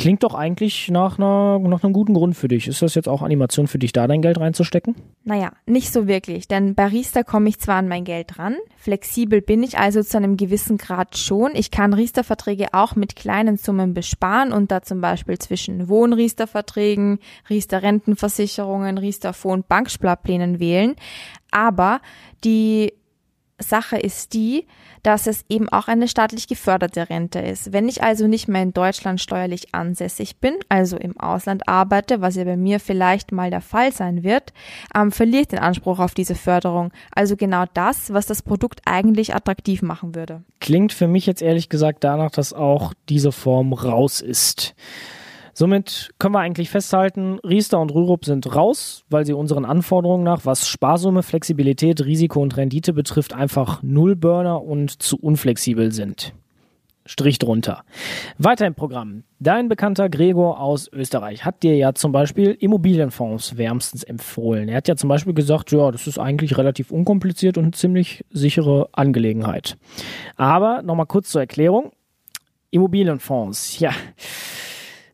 Klingt 0.00 0.22
doch 0.22 0.34
eigentlich 0.34 0.88
nach, 0.88 1.18
einer, 1.18 1.58
nach 1.58 1.84
einem 1.84 1.92
guten 1.92 2.14
Grund 2.14 2.34
für 2.34 2.48
dich. 2.48 2.68
Ist 2.68 2.80
das 2.80 2.94
jetzt 2.94 3.06
auch 3.06 3.20
Animation 3.20 3.66
für 3.66 3.78
dich, 3.78 3.92
da 3.92 4.06
dein 4.06 4.22
Geld 4.22 4.40
reinzustecken? 4.40 4.94
Naja, 5.24 5.52
nicht 5.66 5.92
so 5.92 6.06
wirklich, 6.06 6.48
denn 6.48 6.74
bei 6.74 6.86
Riester 6.86 7.22
komme 7.22 7.50
ich 7.50 7.58
zwar 7.58 7.76
an 7.76 7.86
mein 7.86 8.04
Geld 8.04 8.38
ran, 8.38 8.56
flexibel 8.78 9.42
bin 9.42 9.62
ich 9.62 9.76
also 9.76 10.02
zu 10.02 10.16
einem 10.16 10.38
gewissen 10.38 10.78
Grad 10.78 11.18
schon. 11.18 11.50
Ich 11.54 11.70
kann 11.70 11.92
Riester-Verträge 11.92 12.68
auch 12.72 12.96
mit 12.96 13.14
kleinen 13.14 13.58
Summen 13.58 13.92
besparen 13.92 14.52
und 14.52 14.70
da 14.70 14.80
zum 14.80 15.02
Beispiel 15.02 15.38
zwischen 15.38 15.90
Wohn-Riester-Verträgen, 15.90 17.18
Riester-Rentenversicherungen, 17.50 18.96
Riester-Fonds-Banksparplänen 18.96 20.60
wählen. 20.60 20.96
Aber 21.50 22.00
die 22.42 22.94
Sache 23.60 23.96
ist 23.96 24.34
die, 24.34 24.66
dass 25.02 25.26
es 25.26 25.44
eben 25.48 25.68
auch 25.68 25.88
eine 25.88 26.08
staatlich 26.08 26.46
geförderte 26.46 27.08
Rente 27.08 27.38
ist. 27.38 27.72
Wenn 27.72 27.88
ich 27.88 28.02
also 28.02 28.26
nicht 28.26 28.48
mehr 28.48 28.62
in 28.62 28.72
Deutschland 28.72 29.20
steuerlich 29.20 29.74
ansässig 29.74 30.36
bin, 30.36 30.54
also 30.68 30.96
im 30.96 31.18
Ausland 31.18 31.68
arbeite, 31.68 32.20
was 32.20 32.36
ja 32.36 32.44
bei 32.44 32.56
mir 32.56 32.80
vielleicht 32.80 33.32
mal 33.32 33.50
der 33.50 33.60
Fall 33.60 33.92
sein 33.92 34.22
wird, 34.22 34.52
ähm, 34.94 35.12
verliere 35.12 35.42
ich 35.42 35.48
den 35.48 35.58
Anspruch 35.58 35.98
auf 35.98 36.14
diese 36.14 36.34
Förderung. 36.34 36.92
Also 37.14 37.36
genau 37.36 37.64
das, 37.72 38.12
was 38.12 38.26
das 38.26 38.42
Produkt 38.42 38.82
eigentlich 38.84 39.34
attraktiv 39.34 39.82
machen 39.82 40.14
würde. 40.14 40.42
Klingt 40.60 40.92
für 40.92 41.08
mich 41.08 41.26
jetzt 41.26 41.42
ehrlich 41.42 41.68
gesagt 41.68 42.04
danach, 42.04 42.30
dass 42.30 42.52
auch 42.52 42.92
diese 43.08 43.32
Form 43.32 43.72
raus 43.72 44.20
ist. 44.20 44.74
Somit 45.60 46.14
können 46.18 46.32
wir 46.32 46.38
eigentlich 46.38 46.70
festhalten, 46.70 47.38
Riester 47.40 47.80
und 47.80 47.92
Rürup 47.94 48.24
sind 48.24 48.56
raus, 48.56 49.04
weil 49.10 49.26
sie 49.26 49.34
unseren 49.34 49.66
Anforderungen 49.66 50.24
nach, 50.24 50.46
was 50.46 50.66
Sparsumme, 50.66 51.22
Flexibilität, 51.22 52.02
Risiko 52.02 52.40
und 52.40 52.56
Rendite 52.56 52.94
betrifft, 52.94 53.34
einfach 53.34 53.82
Nullburner 53.82 54.62
und 54.62 55.02
zu 55.02 55.18
unflexibel 55.18 55.92
sind. 55.92 56.32
Strich 57.04 57.38
drunter. 57.38 57.84
Weiter 58.38 58.66
im 58.66 58.74
Programm. 58.74 59.24
Dein 59.38 59.68
bekannter 59.68 60.08
Gregor 60.08 60.60
aus 60.60 60.90
Österreich 60.90 61.44
hat 61.44 61.62
dir 61.62 61.76
ja 61.76 61.92
zum 61.92 62.10
Beispiel 62.10 62.56
Immobilienfonds 62.58 63.58
wärmstens 63.58 64.02
empfohlen. 64.02 64.70
Er 64.70 64.78
hat 64.78 64.88
ja 64.88 64.96
zum 64.96 65.10
Beispiel 65.10 65.34
gesagt, 65.34 65.72
ja, 65.72 65.90
das 65.90 66.06
ist 66.06 66.18
eigentlich 66.18 66.56
relativ 66.56 66.90
unkompliziert 66.90 67.58
und 67.58 67.64
eine 67.64 67.72
ziemlich 67.72 68.24
sichere 68.30 68.88
Angelegenheit. 68.92 69.76
Aber 70.36 70.80
nochmal 70.80 71.04
kurz 71.04 71.28
zur 71.28 71.42
Erklärung. 71.42 71.92
Immobilienfonds, 72.70 73.78
ja. 73.78 73.90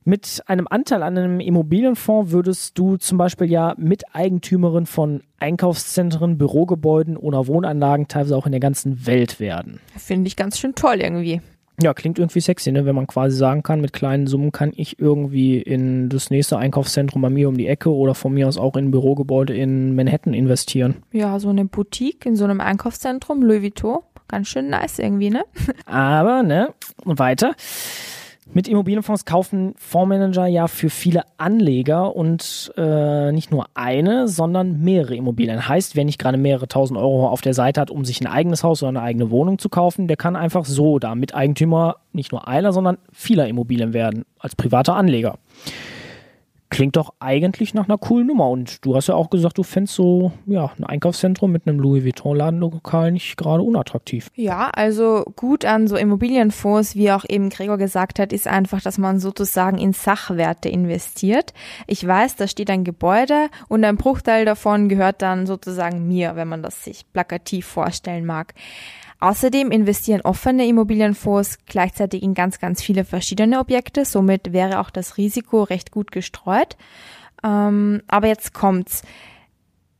Mit 0.09 0.45
einem 0.47 0.69
Anteil 0.71 1.03
an 1.03 1.19
einem 1.19 1.41
Immobilienfonds 1.41 2.31
würdest 2.31 2.79
du 2.79 2.97
zum 2.97 3.19
Beispiel 3.19 3.51
ja 3.51 3.75
Miteigentümerin 3.77 4.87
von 4.87 5.25
Einkaufszentren, 5.41 6.39
Bürogebäuden 6.39 7.17
oder 7.17 7.49
Wohnanlagen 7.49 8.07
teilweise 8.07 8.37
auch 8.37 8.47
in 8.47 8.53
der 8.53 8.61
ganzen 8.61 9.05
Welt 9.05 9.41
werden. 9.41 9.81
Finde 9.97 10.29
ich 10.29 10.37
ganz 10.37 10.61
schön 10.61 10.77
toll 10.77 11.01
irgendwie. 11.01 11.41
Ja, 11.83 11.93
klingt 11.93 12.21
irgendwie 12.21 12.39
sexy, 12.39 12.71
ne? 12.71 12.87
wenn 12.87 12.95
man 12.95 13.09
quasi 13.09 13.37
sagen 13.37 13.65
kann, 13.65 13.81
mit 13.81 13.93
kleinen 13.93 14.29
Summen 14.29 14.53
kann 14.53 14.71
ich 14.77 15.01
irgendwie 15.01 15.61
in 15.61 16.09
das 16.09 16.31
nächste 16.31 16.57
Einkaufszentrum 16.57 17.21
bei 17.21 17.29
mir 17.29 17.49
um 17.49 17.57
die 17.57 17.67
Ecke 17.67 17.93
oder 17.93 18.15
von 18.15 18.33
mir 18.33 18.47
aus 18.47 18.59
auch 18.59 18.77
in 18.77 18.85
ein 18.85 18.91
Bürogebäude 18.93 19.57
in 19.57 19.97
Manhattan 19.97 20.35
investieren. 20.35 21.03
Ja, 21.11 21.41
so 21.41 21.49
eine 21.49 21.65
Boutique 21.65 22.27
in 22.27 22.37
so 22.37 22.45
einem 22.45 22.61
Einkaufszentrum, 22.61 23.43
Louis 23.43 23.61
Vuitton, 23.61 23.99
ganz 24.29 24.47
schön 24.47 24.71
nice 24.71 25.01
irgendwie, 25.01 25.31
ne? 25.31 25.45
Aber, 25.85 26.45
ne, 26.45 26.69
weiter. 27.05 27.57
Mit 28.53 28.69
Immobilienfonds 28.69 29.25
kaufen 29.25 29.75
Fondsmanager 29.77 30.47
ja 30.47 30.69
für 30.69 30.89
viele 30.89 31.23
Anleger 31.37 32.15
und 32.15 32.73
äh, 32.77 33.33
nicht 33.33 33.51
nur 33.51 33.67
eine, 33.75 34.29
sondern 34.29 34.81
mehrere 34.81 35.17
Immobilien. 35.17 35.69
Heißt, 35.69 35.97
wer 35.97 36.05
nicht 36.05 36.19
gerade 36.19 36.39
mehrere 36.39 36.69
tausend 36.69 36.99
Euro 36.99 37.29
auf 37.29 37.41
der 37.41 37.55
Seite 37.55 37.81
hat, 37.81 37.91
um 37.91 38.05
sich 38.05 38.21
ein 38.21 38.27
eigenes 38.27 38.63
Haus 38.63 38.83
oder 38.83 38.91
eine 38.91 39.03
eigene 39.03 39.31
Wohnung 39.31 39.59
zu 39.59 39.69
kaufen, 39.69 40.07
der 40.09 40.17
kann 40.17 40.37
einfach 40.37 40.65
so 40.65 40.99
da 40.99 41.15
Miteigentümer 41.15 41.97
nicht 42.13 42.33
nur 42.33 42.47
einer, 42.49 42.73
sondern 42.73 42.99
vieler 43.13 43.49
Immobilien 43.49 43.93
werden 43.93 44.25
als 44.39 44.55
privater 44.55 44.95
Anleger 44.95 45.39
klingt 46.71 46.97
doch 46.97 47.15
eigentlich 47.21 47.75
nach 47.75 47.89
einer 47.89 47.99
coolen 47.99 48.27
Nummer. 48.27 48.49
Und 48.51 48.85
du 48.85 48.97
hast 48.97 49.09
ja 49.09 49.15
auch 49.15 49.31
gesagt, 49.31 49.59
du 49.59 49.63
fändest 49.63 49.95
so 49.95 50.33
ja, 50.47 50.73
ein 50.79 50.85
Einkaufszentrum 50.85 51.53
mit 51.53 51.67
einem 51.67 51.79
Louis 51.79 52.05
Vuitton-Ladenlokal 52.05 53.13
nicht 53.13 53.37
gerade 53.37 53.63
unattraktiv. 53.63 54.31
Ja, 54.35 54.71
also 54.71 55.25
gut 55.37 55.65
an 55.65 55.87
so 55.87 55.97
Immobilienfonds, 55.97 56.95
wie 56.97 57.13
auch 57.13 57.25
eben 57.29 57.51
Gregor 57.51 57.79
gesagt 57.79 58.19
hat, 58.19 58.33
ist 58.33 58.47
einfach, 58.47 58.81
dass 58.83 58.99
man 58.99 59.21
sozusagen 59.21 59.79
in 59.79 59.93
Sachwerte 59.93 60.69
investiert. 60.69 61.53
Ich 61.87 62.07
weiß, 62.07 62.37
da 62.37 62.49
steht 62.49 62.71
ein 62.71 62.85
Gebäude 62.85 63.49
und 63.69 63.85
ein 63.85 63.97
Bruchteil 63.97 64.45
davon 64.45 64.89
gehört 64.89 65.23
dann 65.23 65.47
sozusagen 65.47 66.07
mir, 66.09 66.37
wenn 66.37 66.49
man 66.49 66.63
das 66.63 66.85
sich 66.85 67.05
plakativ 67.13 67.67
vorstellen 67.67 68.27
mag. 68.27 68.55
Außerdem 69.21 69.71
investieren 69.71 70.21
offene 70.23 70.67
Immobilienfonds 70.67 71.59
gleichzeitig 71.67 72.23
in 72.23 72.35
ganz, 72.35 72.59
ganz 72.59 72.83
viele 72.83 73.05
verschiedene 73.05 73.59
Objekte. 73.59 74.05
Somit 74.05 74.53
wäre 74.53 74.81
auch 74.81 74.91
das 74.91 75.17
Risiko 75.17 75.63
recht 75.63 75.91
gut 75.91 76.13
gestreut. 76.13 76.77
Ähm, 77.43 78.03
aber 78.09 78.29
jetzt 78.29 78.53
kommt's. 78.53 79.03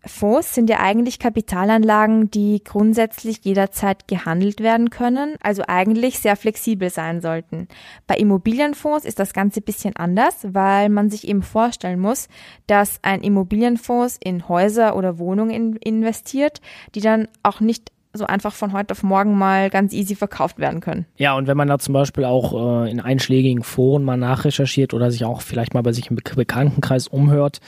Fonds 0.07 0.55
sind 0.55 0.71
ja 0.71 0.79
eigentlich 0.79 1.19
Kapitalanlagen, 1.19 2.31
die 2.31 2.63
grundsätzlich 2.63 3.45
jederzeit 3.45 4.07
gehandelt 4.09 4.61
werden 4.61 4.91
können, 4.91 5.35
also 5.43 5.65
eigentlich 5.67 6.21
sehr 6.21 6.37
flexibel 6.37 6.91
sein 6.91 7.21
sollten. 7.21 7.69
Bei 8.07 8.17
Immobilienfonds 8.17 9.05
ist 9.05 9.19
das 9.19 9.33
Ganze 9.33 9.61
bisschen 9.61 9.97
anders, 9.97 10.47
weil 10.53 10.89
man 10.89 11.11
sich 11.11 11.27
eben 11.27 11.43
vorstellen 11.43 11.99
muss, 11.99 12.29
dass 12.67 13.01
ein 13.03 13.23
Immobilienfonds 13.23 14.19
in 14.23 14.49
Häuser 14.49 14.97
oder 14.97 15.19
Wohnungen 15.19 15.77
investiert, 15.77 16.61
die 16.95 17.01
dann 17.01 17.29
auch 17.43 17.61
nicht 17.61 17.91
so 18.17 18.27
einfach 18.27 18.53
von 18.53 18.73
heute 18.73 18.93
auf 18.93 19.03
morgen 19.03 19.37
mal 19.37 19.71
ganz 19.71 19.93
easy 19.93 20.15
verkauft 20.15 20.59
werden 20.59 20.81
können. 20.81 21.07
Ja, 21.17 21.37
und 21.37 21.47
wenn 21.47 21.57
man 21.57 21.69
da 21.69 21.79
zum 21.79 21.95
Beispiel 21.95 22.25
auch 22.25 22.85
äh, 22.85 22.91
in 22.91 23.01
einschlägigen 23.01 23.63
Foren 23.63 24.05
mal 24.05 24.17
nachrecherchiert 24.17 24.95
oder 24.95 25.11
sich 25.11 25.25
auch 25.25 25.41
vielleicht 25.41 25.75
mal 25.75 25.83
bei 25.83 25.93
sich 25.93 26.11
im 26.11 26.17
Bekanntenkreis 26.17 27.09
umhört, 27.09 27.61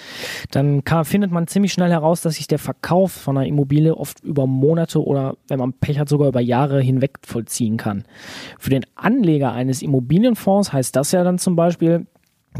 dann 0.50 0.84
kann, 0.84 1.04
findet 1.04 1.30
man 1.30 1.46
ziemlich 1.46 1.72
schnell 1.72 1.90
heraus, 1.90 2.20
dass 2.22 2.36
sich 2.36 2.46
der 2.46 2.58
Verkauf 2.58 3.12
von 3.12 3.36
einer 3.36 3.46
Immobilie 3.46 3.96
oft 3.96 4.20
über 4.20 4.46
Monate 4.46 5.02
oder, 5.02 5.36
wenn 5.48 5.58
man 5.58 5.72
Pech 5.72 5.98
hat, 5.98 6.08
sogar 6.08 6.28
über 6.28 6.40
Jahre 6.40 6.80
hinweg 6.80 7.18
vollziehen 7.24 7.76
kann. 7.76 8.04
Für 8.58 8.70
den 8.70 8.84
Anleger 8.94 9.52
eines 9.52 9.82
Immobilienfonds 9.82 10.72
heißt 10.72 10.94
das 10.96 11.12
ja 11.12 11.24
dann 11.24 11.38
zum 11.38 11.56
Beispiel, 11.56 12.06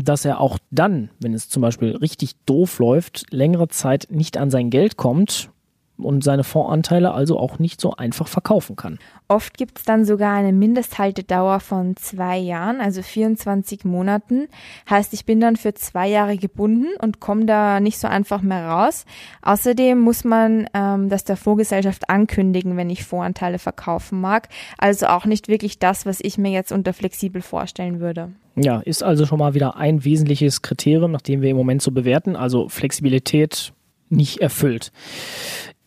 dass 0.00 0.25
er 0.25 0.40
auch 0.40 0.59
dann, 0.71 1.11
wenn 1.21 1.35
es 1.35 1.49
zum 1.49 1.62
Beispiel 1.62 1.97
richtig 1.97 2.37
doof 2.45 2.78
läuft, 2.78 3.25
längere 3.33 3.68
Zeit 3.68 4.09
nicht 4.11 4.37
an 4.37 4.50
sein 4.50 4.71
Geld 4.71 4.97
kommt 4.97 5.50
und 5.98 6.22
seine 6.22 6.44
Fondsanteile 6.44 7.12
also 7.12 7.38
auch 7.38 7.58
nicht 7.58 7.80
so 7.80 7.92
einfach 7.94 8.28
verkaufen 8.28 8.76
kann. 8.76 8.98
Oft 9.26 9.58
gibt 9.58 9.78
es 9.78 9.84
dann 9.84 10.04
sogar 10.04 10.34
eine 10.34 10.52
Mindesthaltedauer 10.52 11.60
von 11.60 11.96
zwei 11.96 12.38
Jahren, 12.38 12.80
also 12.80 13.02
24 13.02 13.84
Monaten. 13.84 14.48
Heißt, 14.88 15.12
ich 15.12 15.26
bin 15.26 15.40
dann 15.40 15.56
für 15.56 15.74
zwei 15.74 16.08
Jahre 16.08 16.36
gebunden 16.36 16.86
und 17.00 17.20
komme 17.20 17.44
da 17.44 17.80
nicht 17.80 17.98
so 17.98 18.08
einfach 18.08 18.40
mehr 18.40 18.66
raus. 18.68 19.04
Außerdem 19.42 19.98
muss 19.98 20.24
man 20.24 20.66
ähm, 20.72 21.08
das 21.08 21.24
der 21.24 21.36
Fondsgesellschaft 21.36 22.08
ankündigen, 22.08 22.76
wenn 22.76 22.90
ich 22.90 23.04
Fondsanteile 23.04 23.58
verkaufen 23.58 24.20
mag. 24.20 24.48
Also 24.78 25.06
auch 25.08 25.26
nicht 25.26 25.48
wirklich 25.48 25.78
das, 25.78 26.06
was 26.06 26.20
ich 26.22 26.38
mir 26.38 26.50
jetzt 26.50 26.72
unter 26.72 26.92
flexibel 26.92 27.42
vorstellen 27.42 28.00
würde. 28.00 28.30
Ja, 28.56 28.80
ist 28.80 29.02
also 29.02 29.26
schon 29.26 29.38
mal 29.38 29.54
wieder 29.54 29.76
ein 29.76 30.04
wesentliches 30.04 30.62
Kriterium, 30.62 31.12
nach 31.12 31.20
dem 31.20 31.42
wir 31.42 31.50
im 31.50 31.56
Moment 31.56 31.82
so 31.82 31.90
bewerten, 31.90 32.34
also 32.34 32.68
Flexibilität 32.68 33.72
nicht 34.10 34.40
erfüllt. 34.40 34.90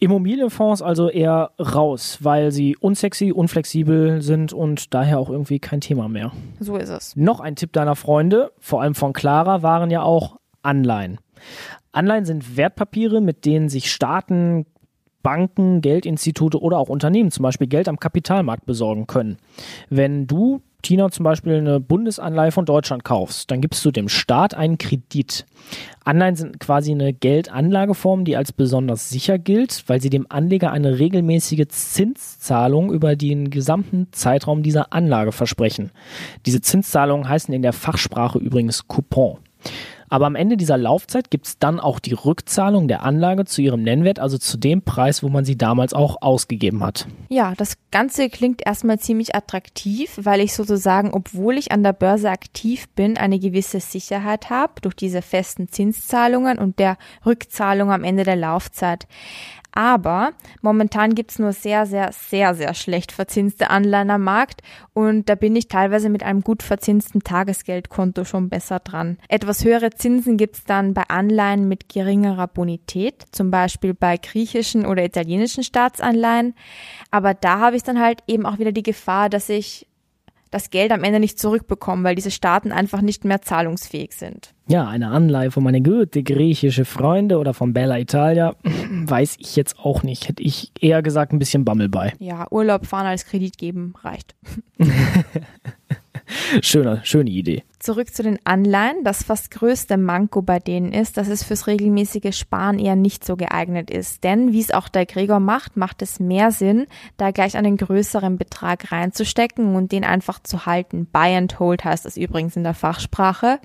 Immobilienfonds 0.01 0.81
also 0.81 1.09
eher 1.09 1.51
raus, 1.59 2.17
weil 2.21 2.51
sie 2.51 2.75
unsexy, 2.75 3.31
unflexibel 3.31 4.23
sind 4.23 4.51
und 4.51 4.95
daher 4.95 5.19
auch 5.19 5.29
irgendwie 5.29 5.59
kein 5.59 5.79
Thema 5.79 6.09
mehr. 6.09 6.31
So 6.59 6.75
ist 6.75 6.89
es. 6.89 7.15
Noch 7.15 7.39
ein 7.39 7.55
Tipp 7.55 7.71
deiner 7.71 7.95
Freunde, 7.95 8.51
vor 8.59 8.81
allem 8.81 8.95
von 8.95 9.13
Clara, 9.13 9.61
waren 9.61 9.91
ja 9.91 10.01
auch 10.01 10.39
Anleihen. 10.63 11.19
Anleihen 11.91 12.25
sind 12.25 12.57
Wertpapiere, 12.57 13.21
mit 13.21 13.45
denen 13.45 13.69
sich 13.69 13.91
Staaten, 13.91 14.65
Banken, 15.23 15.81
Geldinstitute 15.81 16.61
oder 16.61 16.77
auch 16.77 16.89
Unternehmen 16.89 17.31
zum 17.31 17.43
Beispiel 17.43 17.67
Geld 17.67 17.87
am 17.87 17.99
Kapitalmarkt 17.99 18.65
besorgen 18.65 19.07
können. 19.07 19.37
Wenn 19.89 20.27
du 20.27 20.61
Tina 20.81 21.11
zum 21.11 21.23
Beispiel 21.23 21.55
eine 21.55 21.79
Bundesanleihe 21.79 22.51
von 22.51 22.65
Deutschland 22.65 23.03
kaufst, 23.03 23.51
dann 23.51 23.61
gibst 23.61 23.85
du 23.85 23.91
dem 23.91 24.09
Staat 24.09 24.53
einen 24.53 24.77
Kredit. 24.77 25.45
Anleihen 26.03 26.35
sind 26.35 26.59
quasi 26.59 26.91
eine 26.91 27.13
Geldanlageform, 27.13 28.25
die 28.25 28.35
als 28.35 28.51
besonders 28.51 29.09
sicher 29.09 29.37
gilt, 29.37 29.83
weil 29.87 30.01
sie 30.01 30.09
dem 30.09 30.25
Anleger 30.29 30.71
eine 30.71 30.97
regelmäßige 30.97 31.67
Zinszahlung 31.67 32.91
über 32.91 33.15
den 33.15 33.51
gesamten 33.51 34.07
Zeitraum 34.11 34.63
dieser 34.63 34.91
Anlage 34.91 35.31
versprechen. 35.31 35.91
Diese 36.45 36.61
Zinszahlungen 36.61 37.29
heißen 37.29 37.53
in 37.53 37.61
der 37.61 37.73
Fachsprache 37.73 38.39
übrigens 38.39 38.87
Coupon. 38.87 39.37
Aber 40.11 40.25
am 40.25 40.35
Ende 40.35 40.57
dieser 40.57 40.77
Laufzeit 40.77 41.31
gibt 41.31 41.47
es 41.47 41.57
dann 41.57 41.79
auch 41.79 41.99
die 41.99 42.11
Rückzahlung 42.11 42.89
der 42.89 43.03
Anlage 43.03 43.45
zu 43.45 43.61
ihrem 43.61 43.81
Nennwert, 43.81 44.19
also 44.19 44.37
zu 44.37 44.57
dem 44.57 44.81
Preis, 44.81 45.23
wo 45.23 45.29
man 45.29 45.45
sie 45.45 45.57
damals 45.57 45.93
auch 45.93 46.21
ausgegeben 46.21 46.83
hat. 46.83 47.07
Ja, 47.29 47.53
das 47.55 47.77
Ganze 47.91 48.29
klingt 48.29 48.61
erstmal 48.65 48.99
ziemlich 48.99 49.35
attraktiv, 49.35 50.19
weil 50.21 50.41
ich 50.41 50.53
sozusagen, 50.53 51.13
obwohl 51.13 51.57
ich 51.57 51.71
an 51.71 51.81
der 51.81 51.93
Börse 51.93 52.29
aktiv 52.29 52.89
bin, 52.89 53.17
eine 53.17 53.39
gewisse 53.39 53.79
Sicherheit 53.79 54.49
habe 54.49 54.81
durch 54.81 54.95
diese 54.95 55.21
festen 55.21 55.69
Zinszahlungen 55.69 56.59
und 56.59 56.77
der 56.77 56.97
Rückzahlung 57.25 57.89
am 57.89 58.03
Ende 58.03 58.25
der 58.25 58.35
Laufzeit. 58.35 59.07
Aber 59.73 60.31
momentan 60.61 61.15
gibt's 61.15 61.39
nur 61.39 61.53
sehr, 61.53 61.85
sehr, 61.85 62.11
sehr, 62.11 62.53
sehr 62.55 62.73
schlecht 62.73 63.11
verzinste 63.11 63.69
Anleihen 63.69 64.09
am 64.09 64.23
Markt 64.23 64.61
und 64.93 65.29
da 65.29 65.35
bin 65.35 65.55
ich 65.55 65.67
teilweise 65.67 66.09
mit 66.09 66.23
einem 66.23 66.41
gut 66.41 66.63
verzinsten 66.63 67.21
Tagesgeldkonto 67.21 68.25
schon 68.25 68.49
besser 68.49 68.79
dran. 68.79 69.17
Etwas 69.29 69.63
höhere 69.63 69.91
Zinsen 69.91 70.37
gibt's 70.37 70.65
dann 70.65 70.93
bei 70.93 71.03
Anleihen 71.07 71.67
mit 71.67 71.89
geringerer 71.89 72.47
Bonität, 72.47 73.23
zum 73.31 73.51
Beispiel 73.51 73.93
bei 73.93 74.17
griechischen 74.17 74.85
oder 74.85 75.05
italienischen 75.05 75.63
Staatsanleihen. 75.63 76.53
Aber 77.09 77.33
da 77.33 77.59
habe 77.59 77.75
ich 77.75 77.83
dann 77.83 77.99
halt 77.99 78.23
eben 78.27 78.45
auch 78.45 78.59
wieder 78.59 78.71
die 78.71 78.83
Gefahr, 78.83 79.29
dass 79.29 79.47
ich 79.49 79.87
das 80.51 80.69
Geld 80.69 80.91
am 80.91 81.03
Ende 81.03 81.19
nicht 81.19 81.39
zurückbekommen, 81.39 82.03
weil 82.03 82.15
diese 82.15 82.29
Staaten 82.29 82.71
einfach 82.71 83.01
nicht 83.01 83.25
mehr 83.25 83.41
zahlungsfähig 83.41 84.13
sind. 84.13 84.53
Ja, 84.67 84.87
eine 84.87 85.09
Anleihe 85.09 85.49
von 85.49 85.63
meine 85.63 85.81
gute 85.81 86.23
griechische 86.23 86.85
Freunde 86.85 87.39
oder 87.39 87.53
von 87.53 87.73
Bella 87.73 87.97
Italia, 87.97 88.55
weiß 88.63 89.37
ich 89.39 89.55
jetzt 89.55 89.79
auch 89.79 90.03
nicht. 90.03 90.27
Hätte 90.27 90.43
ich 90.43 90.71
eher 90.79 91.01
gesagt 91.01 91.33
ein 91.33 91.39
bisschen 91.39 91.65
Bammel 91.65 91.89
bei. 91.89 92.13
Ja, 92.19 92.47
Urlaub 92.51 92.85
fahren 92.85 93.07
als 93.07 93.25
Kredit 93.25 93.57
geben 93.57 93.93
reicht. 94.03 94.35
Schöne, 96.61 97.01
schöne 97.03 97.29
Idee. 97.29 97.63
Zurück 97.79 98.13
zu 98.13 98.21
den 98.21 98.37
Anleihen. 98.43 99.03
Das 99.03 99.23
fast 99.23 99.51
größte 99.51 99.97
Manko 99.97 100.41
bei 100.41 100.59
denen 100.59 100.93
ist, 100.93 101.17
dass 101.17 101.27
es 101.27 101.43
fürs 101.43 101.67
regelmäßige 101.67 102.37
Sparen 102.37 102.77
eher 102.77 102.95
nicht 102.95 103.25
so 103.25 103.35
geeignet 103.35 103.89
ist. 103.89 104.23
Denn 104.23 104.53
wie 104.53 104.61
es 104.61 104.71
auch 104.71 104.87
der 104.87 105.05
Gregor 105.05 105.39
macht, 105.39 105.77
macht 105.77 106.01
es 106.01 106.19
mehr 106.19 106.51
Sinn, 106.51 106.85
da 107.17 107.31
gleich 107.31 107.57
einen 107.57 107.77
größeren 107.77 108.37
Betrag 108.37 108.91
reinzustecken 108.91 109.75
und 109.75 109.91
den 109.91 110.03
einfach 110.03 110.39
zu 110.43 110.65
halten. 110.65 111.07
Buy 111.11 111.35
and 111.35 111.59
hold 111.59 111.83
heißt 111.83 112.05
das 112.05 112.17
übrigens 112.17 112.55
in 112.55 112.63
der 112.63 112.75
Fachsprache. 112.75 113.59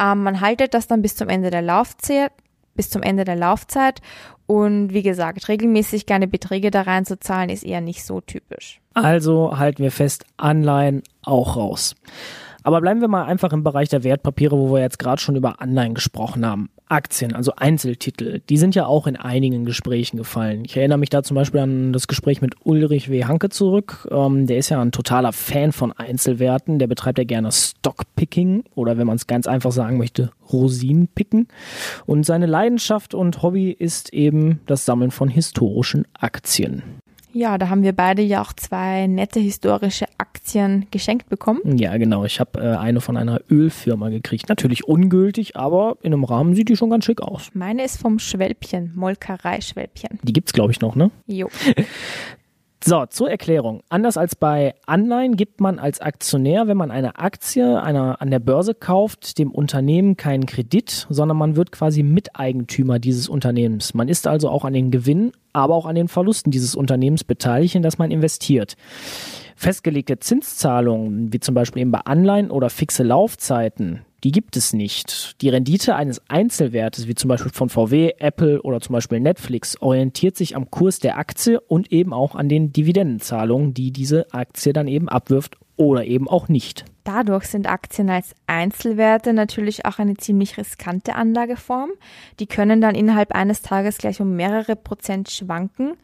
Ähm, 0.00 0.22
man 0.22 0.40
haltet 0.40 0.74
das 0.74 0.86
dann 0.86 1.02
bis 1.02 1.16
zum 1.16 1.28
Ende 1.28 1.50
der 1.50 1.62
Laufzeit 1.62 2.32
bis 2.78 2.88
zum 2.88 3.02
Ende 3.02 3.24
der 3.24 3.36
Laufzeit. 3.36 4.00
Und 4.46 4.94
wie 4.94 5.02
gesagt, 5.02 5.48
regelmäßig 5.48 6.06
keine 6.06 6.28
Beträge 6.28 6.70
da 6.70 6.82
reinzuzahlen, 6.82 7.50
ist 7.50 7.64
eher 7.64 7.82
nicht 7.82 8.04
so 8.04 8.20
typisch. 8.22 8.80
Also 8.94 9.58
halten 9.58 9.82
wir 9.82 9.90
fest, 9.90 10.24
Anleihen 10.36 11.02
auch 11.22 11.56
raus. 11.56 11.96
Aber 12.68 12.82
bleiben 12.82 13.00
wir 13.00 13.08
mal 13.08 13.24
einfach 13.24 13.54
im 13.54 13.64
Bereich 13.64 13.88
der 13.88 14.04
Wertpapiere, 14.04 14.54
wo 14.54 14.74
wir 14.74 14.82
jetzt 14.82 14.98
gerade 14.98 15.22
schon 15.22 15.36
über 15.36 15.62
Anleihen 15.62 15.94
gesprochen 15.94 16.44
haben. 16.44 16.68
Aktien, 16.86 17.34
also 17.34 17.52
Einzeltitel, 17.56 18.42
die 18.46 18.58
sind 18.58 18.74
ja 18.74 18.84
auch 18.84 19.06
in 19.06 19.16
einigen 19.16 19.64
Gesprächen 19.64 20.18
gefallen. 20.18 20.66
Ich 20.66 20.76
erinnere 20.76 20.98
mich 20.98 21.08
da 21.08 21.22
zum 21.22 21.34
Beispiel 21.34 21.60
an 21.60 21.94
das 21.94 22.08
Gespräch 22.08 22.42
mit 22.42 22.56
Ulrich 22.64 23.08
W. 23.08 23.24
Hanke 23.24 23.48
zurück. 23.48 24.06
Ähm, 24.10 24.46
der 24.46 24.58
ist 24.58 24.68
ja 24.68 24.82
ein 24.82 24.92
totaler 24.92 25.32
Fan 25.32 25.72
von 25.72 25.92
Einzelwerten. 25.92 26.78
Der 26.78 26.88
betreibt 26.88 27.16
ja 27.16 27.24
gerne 27.24 27.52
Stockpicking 27.52 28.64
oder 28.74 28.98
wenn 28.98 29.06
man 29.06 29.16
es 29.16 29.26
ganz 29.26 29.46
einfach 29.46 29.72
sagen 29.72 29.96
möchte, 29.96 30.30
Rosinenpicken. 30.52 31.48
Und 32.04 32.26
seine 32.26 32.44
Leidenschaft 32.44 33.14
und 33.14 33.42
Hobby 33.42 33.70
ist 33.70 34.12
eben 34.12 34.60
das 34.66 34.84
Sammeln 34.84 35.10
von 35.10 35.30
historischen 35.30 36.06
Aktien. 36.12 36.82
Ja, 37.32 37.58
da 37.58 37.68
haben 37.68 37.82
wir 37.82 37.92
beide 37.92 38.22
ja 38.22 38.42
auch 38.42 38.52
zwei 38.52 39.06
nette 39.06 39.40
historische 39.40 40.06
Aktien 40.18 40.86
geschenkt 40.90 41.28
bekommen. 41.28 41.76
Ja, 41.76 41.96
genau. 41.96 42.24
Ich 42.24 42.40
habe 42.40 42.60
äh, 42.60 42.76
eine 42.76 43.00
von 43.00 43.16
einer 43.16 43.40
Ölfirma 43.50 44.08
gekriegt. 44.08 44.48
Natürlich 44.48 44.84
ungültig, 44.84 45.56
aber 45.56 45.96
in 46.02 46.12
einem 46.12 46.24
Rahmen 46.24 46.54
sieht 46.54 46.68
die 46.68 46.76
schon 46.76 46.90
ganz 46.90 47.04
schick 47.04 47.20
aus. 47.20 47.50
Meine 47.54 47.84
ist 47.84 48.00
vom 48.00 48.18
Schwälbchen, 48.18 48.92
Molkerei 48.94 49.60
Schwälbchen. 49.60 50.18
Die 50.22 50.32
gibt's 50.32 50.52
glaube 50.52 50.72
ich 50.72 50.80
noch, 50.80 50.96
ne? 50.96 51.10
Jo. 51.26 51.48
So, 52.84 53.06
zur 53.06 53.28
Erklärung. 53.28 53.82
Anders 53.88 54.16
als 54.16 54.36
bei 54.36 54.74
Anleihen 54.86 55.36
gibt 55.36 55.60
man 55.60 55.80
als 55.80 56.00
Aktionär, 56.00 56.68
wenn 56.68 56.76
man 56.76 56.92
eine 56.92 57.18
Aktie 57.18 57.82
einer, 57.82 58.22
an 58.22 58.30
der 58.30 58.38
Börse 58.38 58.72
kauft, 58.72 59.38
dem 59.38 59.50
Unternehmen 59.50 60.16
keinen 60.16 60.46
Kredit, 60.46 61.06
sondern 61.10 61.36
man 61.36 61.56
wird 61.56 61.72
quasi 61.72 62.04
Miteigentümer 62.04 63.00
dieses 63.00 63.28
Unternehmens. 63.28 63.94
Man 63.94 64.08
ist 64.08 64.28
also 64.28 64.48
auch 64.48 64.64
an 64.64 64.74
den 64.74 64.92
Gewinnen, 64.92 65.32
aber 65.52 65.74
auch 65.74 65.86
an 65.86 65.96
den 65.96 66.06
Verlusten 66.06 66.52
dieses 66.52 66.76
Unternehmens 66.76 67.24
beteiligt, 67.24 67.74
in 67.74 67.82
das 67.82 67.98
man 67.98 68.12
investiert. 68.12 68.76
Festgelegte 69.56 70.20
Zinszahlungen, 70.20 71.32
wie 71.32 71.40
zum 71.40 71.56
Beispiel 71.56 71.82
eben 71.82 71.90
bei 71.90 72.02
Anleihen 72.02 72.52
oder 72.52 72.70
fixe 72.70 73.02
Laufzeiten, 73.02 74.02
die 74.24 74.32
gibt 74.32 74.56
es 74.56 74.72
nicht. 74.72 75.40
Die 75.42 75.48
Rendite 75.48 75.94
eines 75.94 76.20
Einzelwertes, 76.28 77.06
wie 77.06 77.14
zum 77.14 77.28
Beispiel 77.28 77.52
von 77.52 77.68
VW, 77.68 78.14
Apple 78.18 78.62
oder 78.62 78.80
zum 78.80 78.94
Beispiel 78.94 79.20
Netflix, 79.20 79.80
orientiert 79.80 80.36
sich 80.36 80.56
am 80.56 80.70
Kurs 80.70 80.98
der 80.98 81.18
Aktie 81.18 81.60
und 81.60 81.92
eben 81.92 82.12
auch 82.12 82.34
an 82.34 82.48
den 82.48 82.72
Dividendenzahlungen, 82.72 83.74
die 83.74 83.92
diese 83.92 84.32
Aktie 84.32 84.72
dann 84.72 84.88
eben 84.88 85.08
abwirft 85.08 85.56
oder 85.76 86.04
eben 86.04 86.28
auch 86.28 86.48
nicht. 86.48 86.84
Dadurch 87.04 87.44
sind 87.44 87.68
Aktien 87.68 88.10
als 88.10 88.34
Einzelwerte 88.46 89.32
natürlich 89.32 89.86
auch 89.86 89.98
eine 89.98 90.16
ziemlich 90.16 90.58
riskante 90.58 91.14
Anlageform. 91.14 91.90
Die 92.40 92.46
können 92.46 92.80
dann 92.80 92.94
innerhalb 92.94 93.32
eines 93.32 93.62
Tages 93.62 93.96
gleich 93.98 94.20
um 94.20 94.36
mehrere 94.36 94.76
Prozent 94.76 95.30
schwanken. 95.30 95.94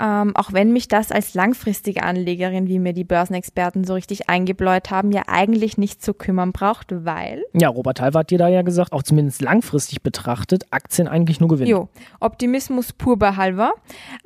Ähm, 0.00 0.34
auch 0.34 0.52
wenn 0.52 0.72
mich 0.72 0.88
das 0.88 1.12
als 1.12 1.34
langfristige 1.34 2.02
Anlegerin, 2.02 2.66
wie 2.66 2.78
mir 2.78 2.92
die 2.92 3.04
Börsenexperten 3.04 3.84
so 3.84 3.94
richtig 3.94 4.28
eingebläut 4.28 4.90
haben, 4.90 5.12
ja 5.12 5.22
eigentlich 5.26 5.76
nicht 5.76 6.02
zu 6.02 6.14
kümmern 6.14 6.52
braucht, 6.52 6.88
weil. 7.04 7.44
Ja, 7.52 7.68
Robert 7.68 8.00
Halver 8.00 8.20
hat 8.20 8.30
dir 8.30 8.38
da 8.38 8.48
ja 8.48 8.62
gesagt, 8.62 8.92
auch 8.92 9.02
zumindest 9.02 9.42
langfristig 9.42 10.02
betrachtet, 10.02 10.66
Aktien 10.70 11.08
eigentlich 11.08 11.40
nur 11.40 11.50
gewinnen. 11.50 11.70
Jo, 11.70 11.88
Optimismus 12.20 12.92
pur 12.92 13.18
bei 13.18 13.36
Halver. 13.36 13.74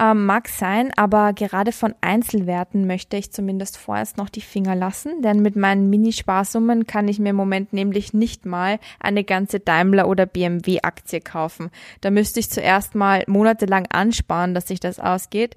Ähm, 0.01 0.25
mag 0.25 0.49
sein, 0.49 0.93
aber 0.97 1.33
gerade 1.33 1.73
von 1.73 1.95
Einzelwerten 2.01 2.87
möchte 2.87 3.17
ich 3.17 3.33
zumindest 3.33 3.77
vorerst 3.77 4.19
noch 4.19 4.29
die 4.29 4.41
Finger 4.41 4.77
lassen, 4.77 5.23
denn 5.23 5.43
mit 5.43 5.57
meinen 5.57 5.91
Mini-Sparsummen 5.91 6.87
kann 6.87 7.09
ich 7.09 7.19
mir 7.19 7.31
im 7.31 7.37
Moment 7.37 7.73
nämlich 7.73 8.15
nicht 8.15 8.47
mal 8.47 8.79
eine 9.01 9.25
ganze 9.25 9.59
Daimler- 9.61 10.09
oder 10.09 10.27
BMW-Aktie 10.27 11.21
kaufen. 11.21 11.71
Da 12.01 12.11
müsste 12.11 12.41
ich 12.41 12.51
zuerst 12.51 12.95
mal 12.95 13.25
monatelang 13.27 13.87
ansparen, 13.91 14.55
dass 14.55 14.69
sich 14.69 14.81
das 14.81 15.01
ausgeht 15.01 15.56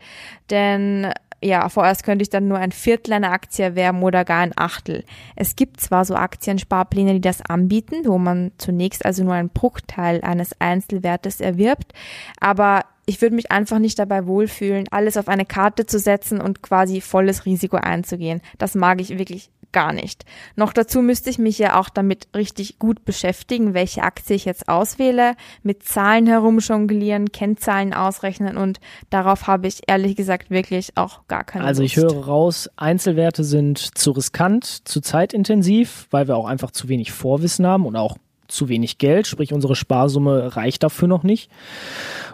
denn 0.49 1.11
ja, 1.41 1.69
vorerst 1.69 2.03
könnte 2.03 2.23
ich 2.23 2.29
dann 2.29 2.47
nur 2.47 2.57
ein 2.57 2.71
Viertel 2.71 3.13
einer 3.13 3.31
Aktie 3.31 3.63
erwerben 3.63 4.03
oder 4.03 4.25
gar 4.25 4.41
ein 4.41 4.57
Achtel. 4.57 5.05
Es 5.35 5.55
gibt 5.55 5.79
zwar 5.79 6.03
so 6.03 6.15
Aktiensparpläne, 6.15 7.13
die 7.13 7.21
das 7.21 7.41
anbieten, 7.41 8.03
wo 8.05 8.17
man 8.17 8.51
zunächst 8.57 9.05
also 9.05 9.23
nur 9.23 9.35
einen 9.35 9.49
Bruchteil 9.49 10.21
eines 10.21 10.59
Einzelwertes 10.59 11.39
erwirbt, 11.39 11.93
aber 12.39 12.83
ich 13.05 13.21
würde 13.21 13.35
mich 13.35 13.51
einfach 13.51 13.79
nicht 13.79 13.97
dabei 13.97 14.27
wohlfühlen, 14.27 14.85
alles 14.91 15.17
auf 15.17 15.29
eine 15.29 15.45
Karte 15.45 15.87
zu 15.87 15.97
setzen 15.97 16.39
und 16.39 16.61
quasi 16.61 17.01
volles 17.01 17.45
Risiko 17.45 17.77
einzugehen. 17.77 18.41
Das 18.59 18.75
mag 18.75 19.01
ich 19.01 19.17
wirklich 19.17 19.49
gar 19.71 19.93
nicht. 19.93 20.25
Noch 20.55 20.73
dazu 20.73 21.01
müsste 21.01 21.29
ich 21.29 21.37
mich 21.37 21.57
ja 21.59 21.79
auch 21.79 21.89
damit 21.89 22.27
richtig 22.35 22.79
gut 22.79 23.05
beschäftigen, 23.05 23.73
welche 23.73 24.03
Aktie 24.03 24.35
ich 24.35 24.45
jetzt 24.45 24.67
auswähle, 24.67 25.35
mit 25.63 25.83
Zahlen 25.83 26.27
herumjonglieren, 26.27 27.31
Kennzahlen 27.31 27.93
ausrechnen 27.93 28.57
und 28.57 28.79
darauf 29.09 29.47
habe 29.47 29.67
ich 29.67 29.81
ehrlich 29.87 30.15
gesagt 30.15 30.49
wirklich 30.49 30.95
auch 30.95 31.27
gar 31.27 31.43
keine 31.43 31.65
Also 31.65 31.83
ich 31.83 31.95
Lust. 31.95 32.15
höre 32.15 32.25
raus, 32.25 32.69
Einzelwerte 32.75 33.43
sind 33.43 33.97
zu 33.97 34.11
riskant, 34.11 34.87
zu 34.87 35.01
zeitintensiv, 35.01 36.07
weil 36.11 36.27
wir 36.27 36.35
auch 36.35 36.47
einfach 36.47 36.71
zu 36.71 36.87
wenig 36.89 37.11
Vorwissen 37.11 37.65
haben 37.65 37.85
und 37.85 37.95
auch 37.95 38.17
zu 38.47 38.67
wenig 38.67 38.97
Geld, 38.97 39.27
sprich 39.27 39.53
unsere 39.53 39.75
Sparsumme 39.75 40.55
reicht 40.55 40.83
dafür 40.83 41.07
noch 41.07 41.23
nicht. 41.23 41.49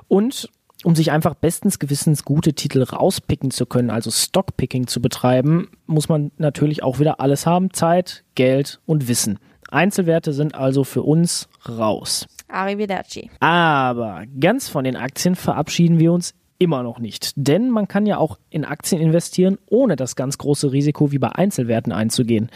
Und 0.08 0.50
um 0.86 0.94
sich 0.96 1.12
einfach 1.12 1.34
bestens 1.34 1.80
gewissens 1.80 2.26
gute 2.26 2.54
Titel 2.54 2.84
rauspicken 2.84 3.50
zu 3.50 3.66
können, 3.66 3.90
also 3.90 4.12
Stockpicking 4.12 4.86
zu 4.86 5.02
betreiben, 5.02 5.68
muss 5.88 6.10
man 6.10 6.32
natürlich 6.38 6.84
auch 6.84 7.00
wieder 7.00 7.20
alles 7.20 7.48
haben, 7.48 7.74
Zeit, 7.74 8.24
Geld 8.36 8.80
und 8.86 9.08
Wissen. 9.08 9.40
Einzelwerte 9.72 10.32
sind 10.32 10.54
also 10.54 10.84
für 10.84 11.02
uns 11.02 11.50
raus. 11.68 12.28
Arrivederci. 12.48 13.32
Aber 13.40 14.26
ganz 14.40 14.70
von 14.70 14.84
den 14.84 14.96
Aktien 14.96 15.34
verabschieden 15.34 15.98
wir 15.98 16.14
uns 16.14 16.36
immer 16.58 16.84
noch 16.84 17.00
nicht. 17.00 17.34
Denn 17.36 17.70
man 17.70 17.88
kann 17.88 18.06
ja 18.06 18.18
auch 18.18 18.38
in 18.50 18.66
Aktien 18.66 19.02
investieren, 19.02 19.58
ohne 19.68 19.96
das 19.96 20.16
ganz 20.16 20.38
große 20.38 20.72
Risiko 20.72 21.12
wie 21.12 21.20
bei 21.20 21.30
Einzelwerten 21.30 21.92
einzugehen. 21.92 22.50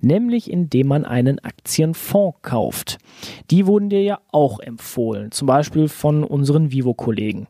Nämlich 0.00 0.50
indem 0.50 0.88
man 0.88 1.04
einen 1.04 1.38
Aktienfonds 1.38 2.38
kauft. 2.42 2.98
Die 3.50 3.66
wurden 3.66 3.88
dir 3.88 4.02
ja 4.02 4.20
auch 4.30 4.60
empfohlen, 4.60 5.30
zum 5.30 5.46
Beispiel 5.46 5.88
von 5.88 6.24
unseren 6.24 6.70
Vivo-Kollegen. 6.70 7.48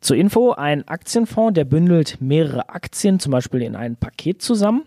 Zur 0.00 0.16
Info, 0.16 0.52
ein 0.52 0.86
Aktienfonds, 0.86 1.54
der 1.54 1.64
bündelt 1.64 2.20
mehrere 2.20 2.68
Aktien 2.68 3.18
zum 3.18 3.32
Beispiel 3.32 3.62
in 3.62 3.74
ein 3.74 3.96
Paket 3.96 4.42
zusammen 4.42 4.82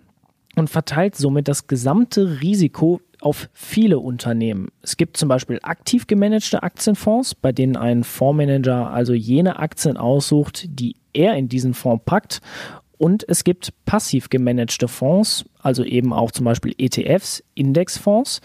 und 0.55 0.69
verteilt 0.69 1.15
somit 1.15 1.47
das 1.47 1.67
gesamte 1.67 2.41
Risiko 2.41 3.01
auf 3.21 3.49
viele 3.53 3.99
Unternehmen. 3.99 4.69
Es 4.81 4.97
gibt 4.97 5.17
zum 5.17 5.29
Beispiel 5.29 5.59
aktiv 5.61 6.07
gemanagte 6.07 6.63
Aktienfonds, 6.63 7.35
bei 7.35 7.51
denen 7.51 7.75
ein 7.75 8.03
Fondsmanager 8.03 8.91
also 8.91 9.13
jene 9.13 9.59
Aktien 9.59 9.97
aussucht, 9.97 10.65
die 10.67 10.95
er 11.13 11.35
in 11.35 11.49
diesen 11.49 11.73
Fonds 11.73 12.03
packt. 12.05 12.41
Und 12.97 13.23
es 13.29 13.45
gibt 13.45 13.73
passiv 13.85 14.29
gemanagte 14.29 14.89
Fonds, 14.89 15.45
also 15.61 15.85
eben 15.85 16.11
auch 16.11 16.31
zum 16.31 16.43
Beispiel 16.43 16.75
ETFs, 16.77 17.41
Indexfonds. 17.55 18.41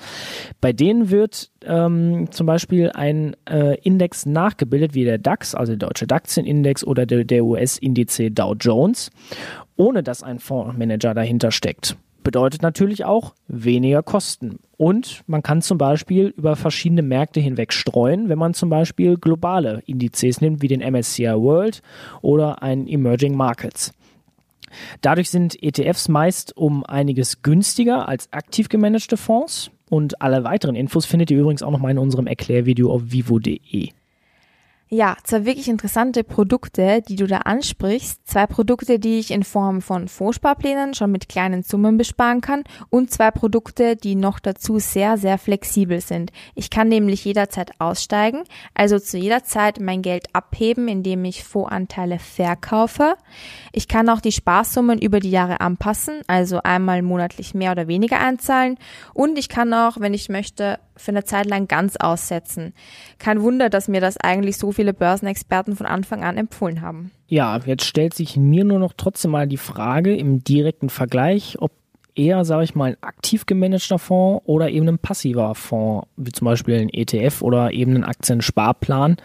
Bei 0.61 0.73
denen 0.73 1.11
wird 1.11 1.51
ähm, 1.65 2.29
zum 2.31 2.47
Beispiel 2.47 2.91
ein 2.95 3.35
äh, 3.51 3.77
Index 3.81 4.27
nachgebildet, 4.27 4.95
wie 4.95 5.05
der 5.05 5.19
DAX, 5.19 5.57
also 5.57 5.75
der 5.75 5.89
deutsche 5.89 6.07
DAX-Index 6.07 6.85
oder 6.85 7.05
der, 7.05 7.25
der 7.25 7.45
US-Indiz 7.45 8.17
Dow 8.31 8.55
Jones, 8.55 9.11
ohne 9.75 10.05
dass 10.05 10.23
ein 10.23 10.39
Fondsmanager 10.39 11.15
dahinter 11.15 11.51
steckt 11.51 11.97
bedeutet 12.25 12.63
natürlich 12.63 13.05
auch 13.05 13.35
weniger 13.47 14.03
Kosten. 14.03 14.59
Und 14.77 15.23
man 15.29 15.43
kann 15.43 15.63
zum 15.63 15.79
Beispiel 15.79 16.35
über 16.37 16.57
verschiedene 16.57 17.03
Märkte 17.03 17.39
hinweg 17.39 17.73
streuen, 17.73 18.29
wenn 18.29 18.39
man 18.39 18.55
zum 18.55 18.69
Beispiel 18.69 19.17
globale 19.17 19.83
Indizes 19.87 20.41
nimmt, 20.41 20.61
wie 20.63 20.69
den 20.69 20.81
MSCI 20.81 21.35
World 21.37 21.83
oder 22.23 22.63
einen 22.63 22.89
Emerging 22.89 23.37
Markets. 23.37 23.93
Dadurch 25.01 25.31
sind 25.31 25.63
ETFs 25.63 26.09
meist 26.09 26.57
um 26.57 26.85
einiges 26.85 27.43
günstiger 27.43 28.09
als 28.09 28.33
aktiv 28.33 28.69
gemanagte 28.69 29.17
Fonds. 29.17 29.71
Und 29.91 30.21
alle 30.21 30.43
weiteren 30.43 30.75
Infos 30.75 31.07
findet 31.07 31.31
ihr 31.31 31.39
übrigens 31.39 31.63
auch 31.63 31.71
nochmal 31.71 31.93
in 31.93 31.99
unserem 31.99 32.27
Erklärvideo 32.27 32.93
auf 32.93 33.03
vivo.de. 33.05 33.91
Ja, 34.97 35.17
zwei 35.25 35.45
wirklich 35.45 35.67
interessante 35.69 36.23
Produkte, 36.23 37.03
die 37.03 37.17
du 37.17 37.27
da 37.27 37.39
ansprichst. 37.39 38.29
Zwei 38.29 38.47
Produkte, 38.47 39.01
die 39.01 39.19
ich 39.19 39.33
in 39.33 39.43
Form 39.43 39.83
von 39.83 40.07
Fondssparplänen 40.07 40.95
schon 40.95 41.11
mit 41.11 41.29
kleinen 41.29 41.65
Summen 41.65 41.99
besparen 41.99 42.41
kann 42.41 42.63
und 42.91 43.11
zwei 43.11 43.33
Produkte, 43.33 43.97
die 43.97 44.15
noch 44.15 44.39
dazu 44.39 44.79
sehr, 44.79 45.19
sehr 45.19 45.37
flexibel 45.37 46.01
sind. 46.01 46.31
Ich 46.55 46.71
kann 46.71 46.87
nämlich 46.87 47.25
jederzeit 47.25 47.73
aussteigen, 47.81 48.45
also 48.73 49.01
zu 49.01 49.19
jeder 49.19 49.43
Zeit 49.43 49.81
mein 49.81 50.01
Geld 50.01 50.29
abheben, 50.33 50.87
indem 50.87 51.25
ich 51.25 51.43
Fondsanteile 51.43 52.21
verkaufe. 52.21 53.17
Ich 53.73 53.89
kann 53.89 54.09
auch 54.09 54.21
die 54.21 54.31
Sparsummen 54.31 55.01
über 55.01 55.19
die 55.19 55.33
Jahre 55.33 55.61
anpassen, 55.61 56.21
also 56.29 56.61
einmal 56.63 57.03
monatlich 57.03 57.53
mehr 57.53 57.73
oder 57.73 57.89
weniger 57.89 58.21
einzahlen 58.21 58.79
und 59.13 59.41
ich 59.41 59.49
kann 59.49 59.75
auch, 59.75 59.99
wenn 59.99 60.15
ich 60.15 60.29
möchte, 60.29 60.79
für 60.97 61.11
eine 61.11 61.25
Zeit 61.25 61.47
lang 61.47 61.69
ganz 61.69 61.97
aussetzen. 61.97 62.75
Kein 63.19 63.43
Wunder, 63.43 63.71
dass 63.71 63.89
mir 63.89 64.01
das 64.01 64.17
eigentlich 64.17 64.57
so 64.57 64.73
viele 64.73 64.95
Börsenexperten 64.95 65.77
von 65.77 65.87
Anfang 65.87 66.25
an 66.25 66.37
empfohlen 66.37 66.81
haben. 66.81 67.11
Ja, 67.27 67.59
jetzt 67.65 67.85
stellt 67.85 68.15
sich 68.15 68.37
mir 68.37 68.65
nur 68.65 68.79
noch 68.79 68.93
trotzdem 68.97 69.33
mal 69.33 69.47
die 69.47 69.57
Frage 69.57 70.15
im 70.17 70.45
direkten 70.45 70.91
Vergleich, 70.91 71.57
ob 71.59 71.73
eher, 72.15 72.45
sage 72.45 72.65
ich 72.65 72.75
mal, 72.75 72.91
ein 72.91 73.03
aktiv 73.03 73.47
gemanagter 73.47 73.99
Fonds 73.99 74.43
oder 74.47 74.71
eben 74.71 74.89
ein 74.89 74.99
passiver 74.99 75.55
Fonds, 75.55 76.07
wie 76.17 76.33
zum 76.33 76.45
Beispiel 76.45 76.79
ein 76.79 76.89
ETF 76.89 77.43
oder 77.43 77.73
eben 77.73 77.97
ein 77.97 78.05
Aktiensparplan, 78.05 79.17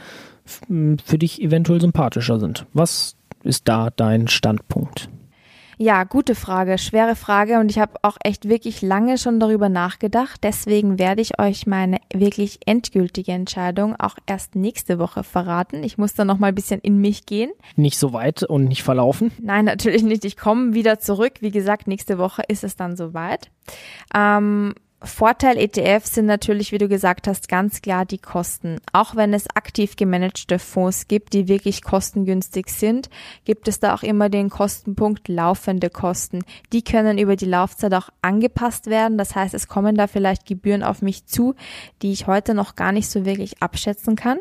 für 0.46 1.18
dich 1.20 1.42
eventuell 1.42 1.80
sympathischer 1.80 2.40
sind. 2.40 2.66
Was 2.74 3.16
ist 3.44 3.68
da 3.68 3.90
dein 3.96 4.28
Standpunkt? 4.28 5.10
Ja, 5.82 6.04
gute 6.04 6.36
Frage, 6.36 6.78
schwere 6.78 7.16
Frage 7.16 7.58
und 7.58 7.72
ich 7.72 7.80
habe 7.80 7.94
auch 8.02 8.18
echt 8.22 8.50
wirklich 8.50 8.82
lange 8.82 9.18
schon 9.18 9.40
darüber 9.40 9.70
nachgedacht. 9.70 10.44
Deswegen 10.44 11.00
werde 11.00 11.22
ich 11.22 11.40
euch 11.40 11.68
meine 11.68 12.00
wirklich 12.14 12.60
endgültige 12.66 13.32
Entscheidung 13.32 13.96
auch 13.98 14.18
erst 14.26 14.56
nächste 14.56 15.00
Woche 15.00 15.24
verraten. 15.24 15.86
Ich 15.86 15.98
muss 15.98 16.16
da 16.16 16.26
noch 16.26 16.38
mal 16.38 16.48
ein 16.48 16.56
bisschen 16.56 16.82
in 16.82 17.00
mich 17.00 17.26
gehen. 17.26 17.52
Nicht 17.78 17.98
so 17.98 18.12
weit 18.12 18.44
und 18.44 18.66
nicht 18.66 18.84
verlaufen? 18.84 19.32
Nein, 19.42 19.64
natürlich 19.64 20.04
nicht. 20.04 20.26
Ich 20.26 20.36
komme 20.36 20.74
wieder 20.74 21.00
zurück. 21.00 21.36
Wie 21.40 21.52
gesagt, 21.52 21.88
nächste 21.88 22.18
Woche 22.18 22.44
ist 22.50 22.66
es 22.66 22.76
dann 22.76 22.98
soweit. 22.98 23.50
Ähm, 24.14 24.76
Vorteil 25.02 25.58
ETFs 25.58 26.14
sind 26.16 26.26
natürlich, 26.26 26.74
wie 26.74 26.78
du 26.78 26.90
gesagt 26.90 27.28
hast, 27.28 27.48
ganz 27.48 27.82
klar 27.82 28.06
die 28.06 28.18
Kosten. 28.18 28.82
Auch 28.92 29.16
wenn 29.16 29.34
es 29.34 29.48
aktiv 29.56 29.96
gemanagte 29.96 30.60
Fonds 30.60 31.08
gibt, 31.08 31.34
die 31.34 31.48
wirklich 31.48 31.84
kostengünstig 31.84 32.68
sind, 32.70 33.10
gibt 33.46 33.70
es 33.70 33.80
da 33.80 33.94
auch 33.94 34.04
immer 34.04 34.28
den 34.28 34.50
Kostenpunkt 34.50 35.30
laufende 35.30 35.90
Kosten. 35.90 36.44
Die 36.74 36.84
können 36.84 37.18
über 37.18 37.38
die 37.38 37.46
Laufzeit 37.46 37.94
auch 37.94 38.10
angepasst 38.22 38.88
werden. 38.88 39.18
Das 39.18 39.36
heißt, 39.36 39.54
es 39.54 39.70
kommen 39.70 39.96
da 39.96 40.08
vielleicht 40.08 40.46
Gebühren 40.46 40.84
auf 40.84 41.02
mich 41.02 41.26
zu, 41.26 41.56
die 42.02 42.12
ich 42.12 42.28
heute 42.28 42.54
noch 42.54 42.76
gar 42.76 42.92
nicht 42.92 43.10
so 43.10 43.24
wirklich 43.24 43.62
abschätzen 43.62 44.18
kann. 44.18 44.40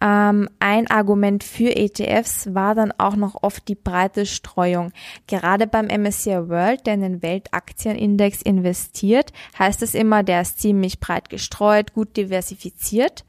Ähm, 0.00 0.48
ein 0.60 0.90
Argument 0.90 1.42
für 1.42 1.74
ETFs 1.74 2.54
war 2.54 2.74
dann 2.74 2.92
auch 2.98 3.16
noch 3.16 3.42
oft 3.42 3.66
die 3.68 3.74
breite 3.74 4.26
Streuung. 4.26 4.92
Gerade 5.26 5.66
beim 5.66 5.86
MSCI 5.86 6.48
World, 6.48 6.86
der 6.86 6.94
in 6.94 7.02
den 7.02 7.22
Weltaktienindex 7.22 8.42
investiert, 8.42 9.32
heißt 9.58 9.82
es 9.82 9.94
immer, 9.94 10.22
der 10.22 10.42
ist 10.42 10.60
ziemlich 10.60 11.00
breit 11.00 11.30
gestreut, 11.30 11.94
gut 11.94 12.16
diversifiziert. 12.16 13.24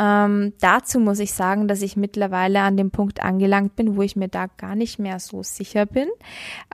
Ähm, 0.00 0.54
dazu 0.60 0.98
muss 0.98 1.18
ich 1.18 1.34
sagen, 1.34 1.68
dass 1.68 1.82
ich 1.82 1.94
mittlerweile 1.94 2.60
an 2.62 2.78
dem 2.78 2.90
Punkt 2.90 3.22
angelangt 3.22 3.76
bin, 3.76 3.96
wo 3.96 4.02
ich 4.02 4.16
mir 4.16 4.28
da 4.28 4.46
gar 4.46 4.74
nicht 4.74 4.98
mehr 4.98 5.20
so 5.20 5.42
sicher 5.42 5.84
bin, 5.84 6.08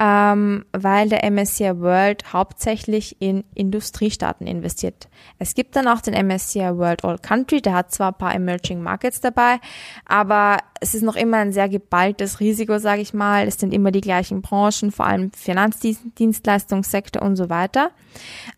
ähm, 0.00 0.64
weil 0.72 1.08
der 1.08 1.28
MSCI 1.28 1.80
World 1.80 2.32
hauptsächlich 2.32 3.16
in 3.20 3.42
Industriestaaten 3.54 4.46
investiert. 4.46 5.08
Es 5.40 5.54
gibt 5.54 5.74
dann 5.74 5.88
auch 5.88 6.00
den 6.00 6.14
MSCI 6.14 6.76
World 6.76 7.04
All 7.04 7.18
Country, 7.18 7.60
der 7.60 7.74
hat 7.74 7.90
zwar 7.90 8.12
ein 8.12 8.18
paar 8.18 8.34
Emerging 8.34 8.80
Markets 8.80 9.20
dabei, 9.20 9.35
aber 10.04 10.58
es 10.80 10.94
ist 10.94 11.02
noch 11.02 11.16
immer 11.16 11.38
ein 11.38 11.52
sehr 11.52 11.68
geballtes 11.68 12.40
Risiko, 12.40 12.78
sage 12.78 13.02
ich 13.02 13.14
mal. 13.14 13.46
Es 13.46 13.58
sind 13.58 13.72
immer 13.72 13.90
die 13.90 14.00
gleichen 14.00 14.42
Branchen, 14.42 14.90
vor 14.90 15.06
allem 15.06 15.32
Finanzdienstleistungssektor 15.32 17.22
und 17.22 17.36
so 17.36 17.48
weiter. 17.48 17.90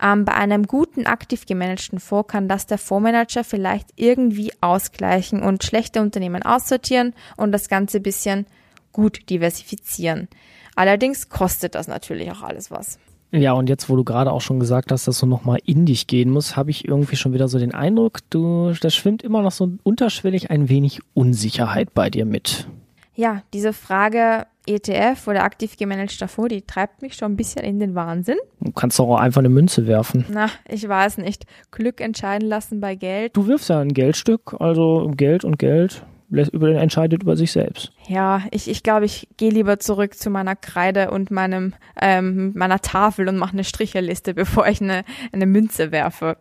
Ähm, 0.02 0.24
bei 0.24 0.34
einem 0.34 0.66
guten, 0.66 1.06
aktiv 1.06 1.46
gemanagten 1.46 2.00
Fonds 2.00 2.28
kann 2.30 2.48
das 2.48 2.66
der 2.66 2.78
Fondsmanager 2.78 3.44
vielleicht 3.44 3.90
irgendwie 3.96 4.52
ausgleichen 4.60 5.42
und 5.42 5.64
schlechte 5.64 6.00
Unternehmen 6.00 6.42
aussortieren 6.42 7.14
und 7.36 7.52
das 7.52 7.68
Ganze 7.68 8.00
bisschen 8.00 8.46
gut 8.92 9.30
diversifizieren. 9.30 10.28
Allerdings 10.74 11.28
kostet 11.28 11.74
das 11.74 11.88
natürlich 11.88 12.30
auch 12.30 12.42
alles 12.42 12.70
was. 12.70 12.98
Ja, 13.30 13.52
und 13.52 13.68
jetzt, 13.68 13.90
wo 13.90 13.96
du 13.96 14.04
gerade 14.04 14.32
auch 14.32 14.40
schon 14.40 14.58
gesagt 14.58 14.90
hast, 14.90 15.06
dass 15.06 15.20
du 15.20 15.26
nochmal 15.26 15.58
in 15.64 15.84
dich 15.84 16.06
gehen 16.06 16.30
musst, 16.30 16.56
habe 16.56 16.70
ich 16.70 16.88
irgendwie 16.88 17.16
schon 17.16 17.34
wieder 17.34 17.48
so 17.48 17.58
den 17.58 17.74
Eindruck, 17.74 18.20
du, 18.30 18.72
da 18.80 18.88
schwimmt 18.88 19.22
immer 19.22 19.42
noch 19.42 19.52
so 19.52 19.70
unterschwellig 19.82 20.50
ein 20.50 20.68
wenig 20.68 21.00
Unsicherheit 21.14 21.92
bei 21.92 22.08
dir 22.08 22.24
mit. 22.24 22.66
Ja, 23.14 23.42
diese 23.52 23.72
Frage 23.72 24.46
ETF 24.66 25.26
oder 25.26 25.42
aktiv 25.42 25.76
gemanagter 25.76 26.28
Fonds, 26.28 26.54
die 26.54 26.62
treibt 26.62 27.02
mich 27.02 27.14
schon 27.14 27.32
ein 27.32 27.36
bisschen 27.36 27.64
in 27.64 27.80
den 27.80 27.94
Wahnsinn. 27.94 28.36
Du 28.60 28.70
kannst 28.72 28.98
doch 28.98 29.08
auch 29.08 29.18
einfach 29.18 29.40
eine 29.40 29.48
Münze 29.48 29.86
werfen. 29.86 30.24
Na, 30.30 30.48
ich 30.68 30.88
weiß 30.88 31.18
nicht. 31.18 31.44
Glück 31.70 32.00
entscheiden 32.00 32.48
lassen 32.48 32.80
bei 32.80 32.94
Geld. 32.94 33.36
Du 33.36 33.46
wirfst 33.46 33.70
ja 33.70 33.80
ein 33.80 33.92
Geldstück, 33.92 34.54
also 34.60 35.10
Geld 35.16 35.44
und 35.44 35.58
Geld 35.58 36.04
entscheidet 36.30 37.22
über 37.22 37.36
sich 37.36 37.52
selbst. 37.52 37.92
Ja, 38.06 38.42
ich, 38.50 38.68
ich 38.68 38.82
glaube, 38.82 39.06
ich 39.06 39.28
gehe 39.36 39.50
lieber 39.50 39.78
zurück 39.78 40.14
zu 40.14 40.30
meiner 40.30 40.56
Kreide 40.56 41.10
und 41.10 41.30
meinem 41.30 41.74
ähm, 42.00 42.52
meiner 42.54 42.80
Tafel 42.80 43.28
und 43.28 43.38
mache 43.38 43.52
eine 43.52 43.64
Stricherliste, 43.64 44.34
bevor 44.34 44.66
ich 44.68 44.80
eine, 44.80 45.04
eine 45.32 45.46
Münze 45.46 45.92
werfe. 45.92 46.36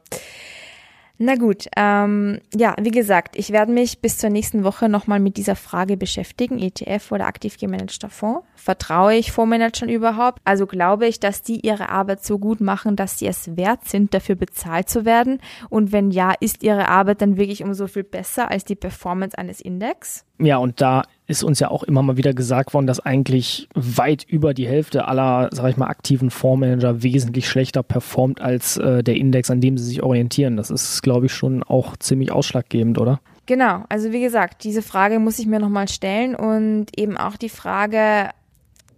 Na 1.19 1.35
gut, 1.35 1.65
ähm, 1.75 2.39
ja, 2.53 2.75
wie 2.79 2.91
gesagt, 2.91 3.35
ich 3.37 3.51
werde 3.51 3.71
mich 3.71 4.01
bis 4.01 4.19
zur 4.19 4.29
nächsten 4.29 4.63
Woche 4.63 4.87
nochmal 4.87 5.19
mit 5.19 5.37
dieser 5.37 5.55
Frage 5.55 5.97
beschäftigen, 5.97 6.59
ETF 6.59 7.11
oder 7.11 7.25
aktiv 7.25 7.57
gemanagter 7.57 8.09
Fonds. 8.09 8.45
Vertraue 8.55 9.15
ich 9.15 9.31
Fondsmanagern 9.31 9.89
überhaupt? 9.89 10.41
Also 10.45 10.67
glaube 10.67 11.07
ich, 11.07 11.19
dass 11.19 11.41
die 11.41 11.65
ihre 11.65 11.89
Arbeit 11.89 12.23
so 12.23 12.37
gut 12.37 12.61
machen, 12.61 12.95
dass 12.95 13.17
sie 13.17 13.25
es 13.25 13.57
wert 13.57 13.85
sind, 13.85 14.13
dafür 14.13 14.35
bezahlt 14.35 14.89
zu 14.89 15.05
werden? 15.05 15.39
Und 15.69 15.91
wenn 15.91 16.11
ja, 16.11 16.33
ist 16.39 16.61
ihre 16.61 16.87
Arbeit 16.87 17.23
dann 17.23 17.37
wirklich 17.37 17.63
um 17.63 17.73
so 17.73 17.87
viel 17.87 18.03
besser 18.03 18.51
als 18.51 18.63
die 18.63 18.75
Performance 18.75 19.35
eines 19.35 19.59
Index? 19.59 20.26
Ja, 20.39 20.57
und 20.57 20.81
da 20.81 21.03
ist 21.25 21.43
uns 21.43 21.59
ja 21.59 21.69
auch 21.69 21.83
immer 21.83 22.01
mal 22.01 22.17
wieder 22.17 22.33
gesagt 22.33 22.73
worden, 22.73 22.87
dass 22.87 22.99
eigentlich 22.99 23.67
weit 23.73 24.23
über 24.23 24.53
die 24.53 24.67
Hälfte 24.67 25.07
aller, 25.07 25.49
sag 25.51 25.69
ich 25.69 25.77
mal, 25.77 25.87
aktiven 25.87 26.29
Fondsmanager 26.29 27.03
wesentlich 27.03 27.49
schlechter 27.49 27.83
performt 27.83 28.39
als 28.39 28.77
äh, 28.77 29.03
der 29.03 29.15
Index, 29.15 29.49
an 29.49 29.59
dem 29.59 29.77
sie 29.77 29.83
sich 29.83 30.03
orientieren. 30.03 30.55
Das 30.55 30.69
ist, 30.69 31.01
glaube 31.01 31.25
ich, 31.25 31.33
schon 31.33 31.63
auch 31.63 31.97
ziemlich 31.97 32.31
ausschlaggebend, 32.31 32.97
oder? 32.97 33.19
Genau, 33.45 33.83
also 33.89 34.11
wie 34.11 34.21
gesagt, 34.21 34.63
diese 34.63 34.81
Frage 34.81 35.19
muss 35.19 35.39
ich 35.39 35.47
mir 35.47 35.59
nochmal 35.59 35.87
stellen 35.87 36.35
und 36.35 36.87
eben 36.97 37.17
auch 37.17 37.35
die 37.35 37.49
Frage, 37.49 38.29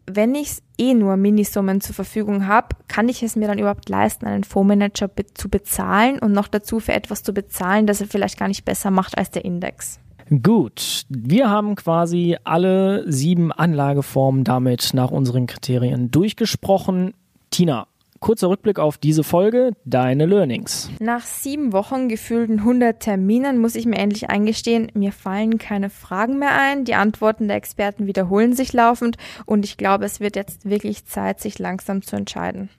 wenn 0.06 0.36
ich 0.36 0.58
eh 0.78 0.94
nur 0.94 1.18
Minisummen 1.18 1.82
zur 1.82 1.96
Verfügung 1.96 2.48
habe, 2.48 2.76
kann 2.88 3.10
ich 3.10 3.22
es 3.22 3.36
mir 3.36 3.48
dann 3.48 3.60
überhaupt 3.60 3.90
leisten, 3.90 4.26
einen 4.26 4.44
Fondsmanager 4.44 5.08
be 5.08 5.26
zu 5.34 5.50
bezahlen 5.50 6.20
und 6.20 6.32
noch 6.32 6.48
dazu 6.48 6.80
für 6.80 6.94
etwas 6.94 7.24
zu 7.24 7.34
bezahlen, 7.34 7.86
das 7.88 8.02
er 8.02 8.08
vielleicht 8.08 8.40
gar 8.40 8.48
nicht 8.48 8.66
besser 8.66 8.92
macht 8.92 9.18
als 9.18 9.32
der 9.32 9.46
Index? 9.46 10.00
Gut, 10.30 11.06
wir 11.10 11.50
haben 11.50 11.76
quasi 11.76 12.38
alle 12.44 13.12
sieben 13.12 13.52
Anlageformen 13.52 14.44
damit 14.44 14.94
nach 14.94 15.10
unseren 15.10 15.48
Kriterien 15.48 16.12
durchgesprochen. 16.12 17.14
Tina, 17.50 17.88
Kurzer 18.20 18.50
Rückblick 18.50 18.80
auf 18.80 18.98
diese 18.98 19.24
Folge, 19.24 19.72
deine 19.86 20.26
Learnings. 20.26 20.92
Nach 21.00 21.24
sieben 21.24 21.72
Wochen 21.72 22.10
gefühlten 22.10 22.60
100 22.60 23.00
Terminen 23.00 23.60
muss 23.60 23.76
ich 23.76 23.86
mir 23.86 23.98
endlich 23.98 24.30
eingestehen, 24.30 24.92
mir 24.94 25.14
fallen 25.14 25.58
keine 25.58 25.90
Fragen 25.90 26.38
mehr 26.38 26.54
ein. 26.54 26.84
Die 26.84 26.96
Antworten 26.96 27.48
der 27.48 27.56
Experten 27.56 28.08
wiederholen 28.08 28.54
sich 28.54 28.74
laufend 28.74 29.18
und 29.46 29.64
ich 29.64 29.78
glaube, 29.78 30.04
es 30.06 30.20
wird 30.20 30.36
jetzt 30.36 30.70
wirklich 30.70 31.06
Zeit, 31.06 31.40
sich 31.40 31.60
langsam 31.60 32.02
zu 32.02 32.18
entscheiden. 32.18 32.70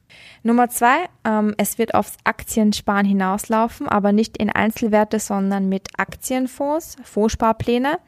Nummer 0.42 0.68
zwei, 0.70 1.08
ähm, 1.24 1.54
es 1.58 1.78
wird 1.78 1.94
aufs 1.94 2.16
Aktiensparen 2.24 3.06
hinauslaufen, 3.06 3.88
aber 3.88 4.12
nicht 4.12 4.38
in 4.38 4.50
Einzelwerte, 4.50 5.18
sondern 5.18 5.68
mit 5.68 5.88
Aktienfonds, 5.98 6.96
Fondssparpläne. 7.02 7.98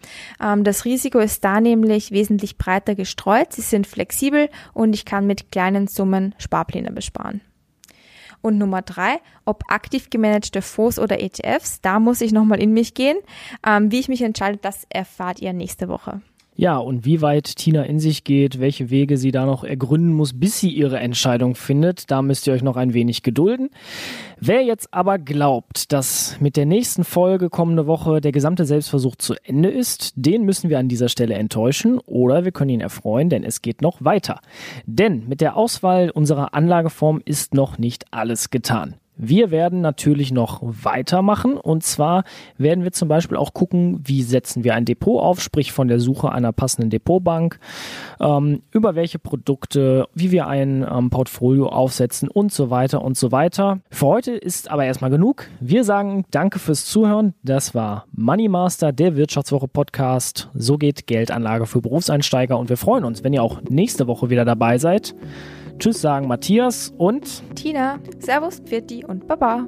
Ähm, 0.42 0.64
das 0.64 0.84
Risiko 0.84 1.18
ist 1.18 1.44
da 1.44 1.60
nämlich 1.60 2.10
wesentlich 2.10 2.56
breiter 2.56 2.94
gestreut. 2.94 3.52
Sie 3.52 3.60
sind 3.60 3.86
flexibel 3.86 4.48
und 4.72 4.94
ich 4.94 5.04
kann 5.04 5.26
mit 5.26 5.52
kleinen 5.52 5.88
Summen 5.88 6.34
Sparpläne 6.38 6.90
besparen. 6.90 7.42
Und 8.40 8.58
Nummer 8.58 8.82
drei, 8.82 9.20
ob 9.44 9.62
aktiv 9.68 10.10
gemanagte 10.10 10.62
Fonds 10.62 10.98
oder 10.98 11.20
ETFs, 11.20 11.80
da 11.80 12.00
muss 12.00 12.20
ich 12.20 12.32
nochmal 12.32 12.60
in 12.60 12.72
mich 12.72 12.94
gehen. 12.94 13.18
Ähm, 13.64 13.92
wie 13.92 14.00
ich 14.00 14.08
mich 14.08 14.22
entscheide, 14.22 14.58
das 14.58 14.84
erfahrt 14.90 15.40
ihr 15.40 15.52
nächste 15.52 15.88
Woche. 15.88 16.22
Ja, 16.54 16.76
und 16.76 17.06
wie 17.06 17.22
weit 17.22 17.56
Tina 17.56 17.82
in 17.84 17.98
sich 17.98 18.24
geht, 18.24 18.60
welche 18.60 18.90
Wege 18.90 19.16
sie 19.16 19.30
da 19.30 19.46
noch 19.46 19.64
ergründen 19.64 20.12
muss, 20.12 20.38
bis 20.38 20.60
sie 20.60 20.68
ihre 20.68 20.98
Entscheidung 20.98 21.54
findet, 21.54 22.10
da 22.10 22.20
müsst 22.20 22.46
ihr 22.46 22.52
euch 22.52 22.62
noch 22.62 22.76
ein 22.76 22.92
wenig 22.92 23.22
gedulden. 23.22 23.70
Wer 24.38 24.62
jetzt 24.62 24.92
aber 24.92 25.18
glaubt, 25.18 25.92
dass 25.92 26.38
mit 26.40 26.58
der 26.58 26.66
nächsten 26.66 27.04
Folge 27.04 27.48
kommende 27.48 27.86
Woche 27.86 28.20
der 28.20 28.32
gesamte 28.32 28.66
Selbstversuch 28.66 29.16
zu 29.16 29.34
Ende 29.44 29.70
ist, 29.70 30.12
den 30.16 30.44
müssen 30.44 30.68
wir 30.68 30.78
an 30.78 30.88
dieser 30.88 31.08
Stelle 31.08 31.34
enttäuschen 31.34 31.98
oder 32.00 32.44
wir 32.44 32.52
können 32.52 32.70
ihn 32.70 32.80
erfreuen, 32.82 33.30
denn 33.30 33.44
es 33.44 33.62
geht 33.62 33.80
noch 33.80 34.04
weiter. 34.04 34.40
Denn 34.84 35.26
mit 35.28 35.40
der 35.40 35.56
Auswahl 35.56 36.10
unserer 36.10 36.52
Anlageform 36.52 37.22
ist 37.24 37.54
noch 37.54 37.78
nicht 37.78 38.04
alles 38.10 38.50
getan. 38.50 38.96
Wir 39.16 39.50
werden 39.50 39.82
natürlich 39.82 40.32
noch 40.32 40.60
weitermachen 40.62 41.58
und 41.58 41.82
zwar 41.82 42.24
werden 42.56 42.82
wir 42.82 42.92
zum 42.92 43.08
Beispiel 43.08 43.36
auch 43.36 43.52
gucken, 43.52 44.00
wie 44.04 44.22
setzen 44.22 44.64
wir 44.64 44.74
ein 44.74 44.86
Depot 44.86 45.22
auf, 45.22 45.40
sprich 45.40 45.70
von 45.70 45.88
der 45.88 46.00
Suche 46.00 46.32
einer 46.32 46.52
passenden 46.52 46.88
Depotbank, 46.88 47.58
ähm, 48.20 48.62
über 48.70 48.94
welche 48.94 49.18
Produkte, 49.18 50.08
wie 50.14 50.32
wir 50.32 50.46
ein 50.46 50.86
ähm, 50.90 51.10
Portfolio 51.10 51.68
aufsetzen 51.68 52.28
und 52.28 52.52
so 52.52 52.70
weiter 52.70 53.02
und 53.02 53.18
so 53.18 53.32
weiter. 53.32 53.80
Für 53.90 54.06
heute 54.06 54.32
ist 54.32 54.70
aber 54.70 54.86
erstmal 54.86 55.10
genug. 55.10 55.46
Wir 55.60 55.84
sagen 55.84 56.24
danke 56.30 56.58
fürs 56.58 56.86
Zuhören. 56.86 57.34
Das 57.42 57.74
war 57.74 58.06
Money 58.12 58.48
Master, 58.48 58.92
der 58.92 59.14
Wirtschaftswoche 59.16 59.68
Podcast. 59.68 60.48
So 60.54 60.78
geht 60.78 61.06
Geldanlage 61.06 61.66
für 61.66 61.82
Berufseinsteiger 61.82 62.58
und 62.58 62.70
wir 62.70 62.78
freuen 62.78 63.04
uns, 63.04 63.22
wenn 63.22 63.34
ihr 63.34 63.42
auch 63.42 63.60
nächste 63.68 64.06
Woche 64.06 64.30
wieder 64.30 64.46
dabei 64.46 64.78
seid. 64.78 65.14
Tschüss 65.82 66.00
sagen 66.00 66.28
Matthias 66.28 66.94
und 66.96 67.42
Tina. 67.56 67.98
Servus, 68.20 68.60
Pfirti 68.60 69.04
und 69.04 69.26
Baba. 69.26 69.66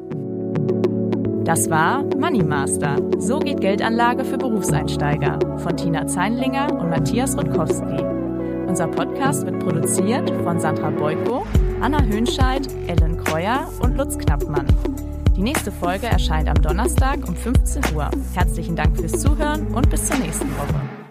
Das 1.43 1.69
war 1.69 2.05
Money 2.17 2.45
Master. 2.45 2.99
So 3.19 3.41
geht 3.41 3.61
Geldanlage 3.61 4.25
für 4.25 4.39
Berufseinsteiger 4.39 5.41
von 5.59 5.77
Tina 5.77 6.07
Zeinlinger 6.07 6.73
und 6.73 6.89
Matthias 6.89 7.37
Rutkowski. 7.37 8.01
Unser 8.69 8.87
Podcast 8.87 9.45
wird 9.45 9.59
produziert 9.59 10.31
von 10.45 10.61
Sandra 10.61 10.91
Beuko, 10.91 11.45
Anna 11.81 12.01
Hönscheid, 12.05 12.69
Ellen 12.87 13.17
Kreuer 13.25 13.69
und 13.81 13.97
Lutz 13.97 14.17
Knappmann. 14.17 14.69
Die 15.37 15.43
nächste 15.43 15.73
Folge 15.73 16.07
erscheint 16.07 16.49
am 16.49 16.63
Donnerstag 16.63 17.27
um 17.27 17.35
15 17.35 17.93
Uhr. 17.93 18.09
Herzlichen 18.35 18.77
Dank 18.77 18.97
fürs 18.97 19.21
Zuhören 19.21 19.67
und 19.75 19.91
bis 19.91 20.07
zur 20.07 20.19
nächsten 20.19 20.49
Woche. 20.59 21.04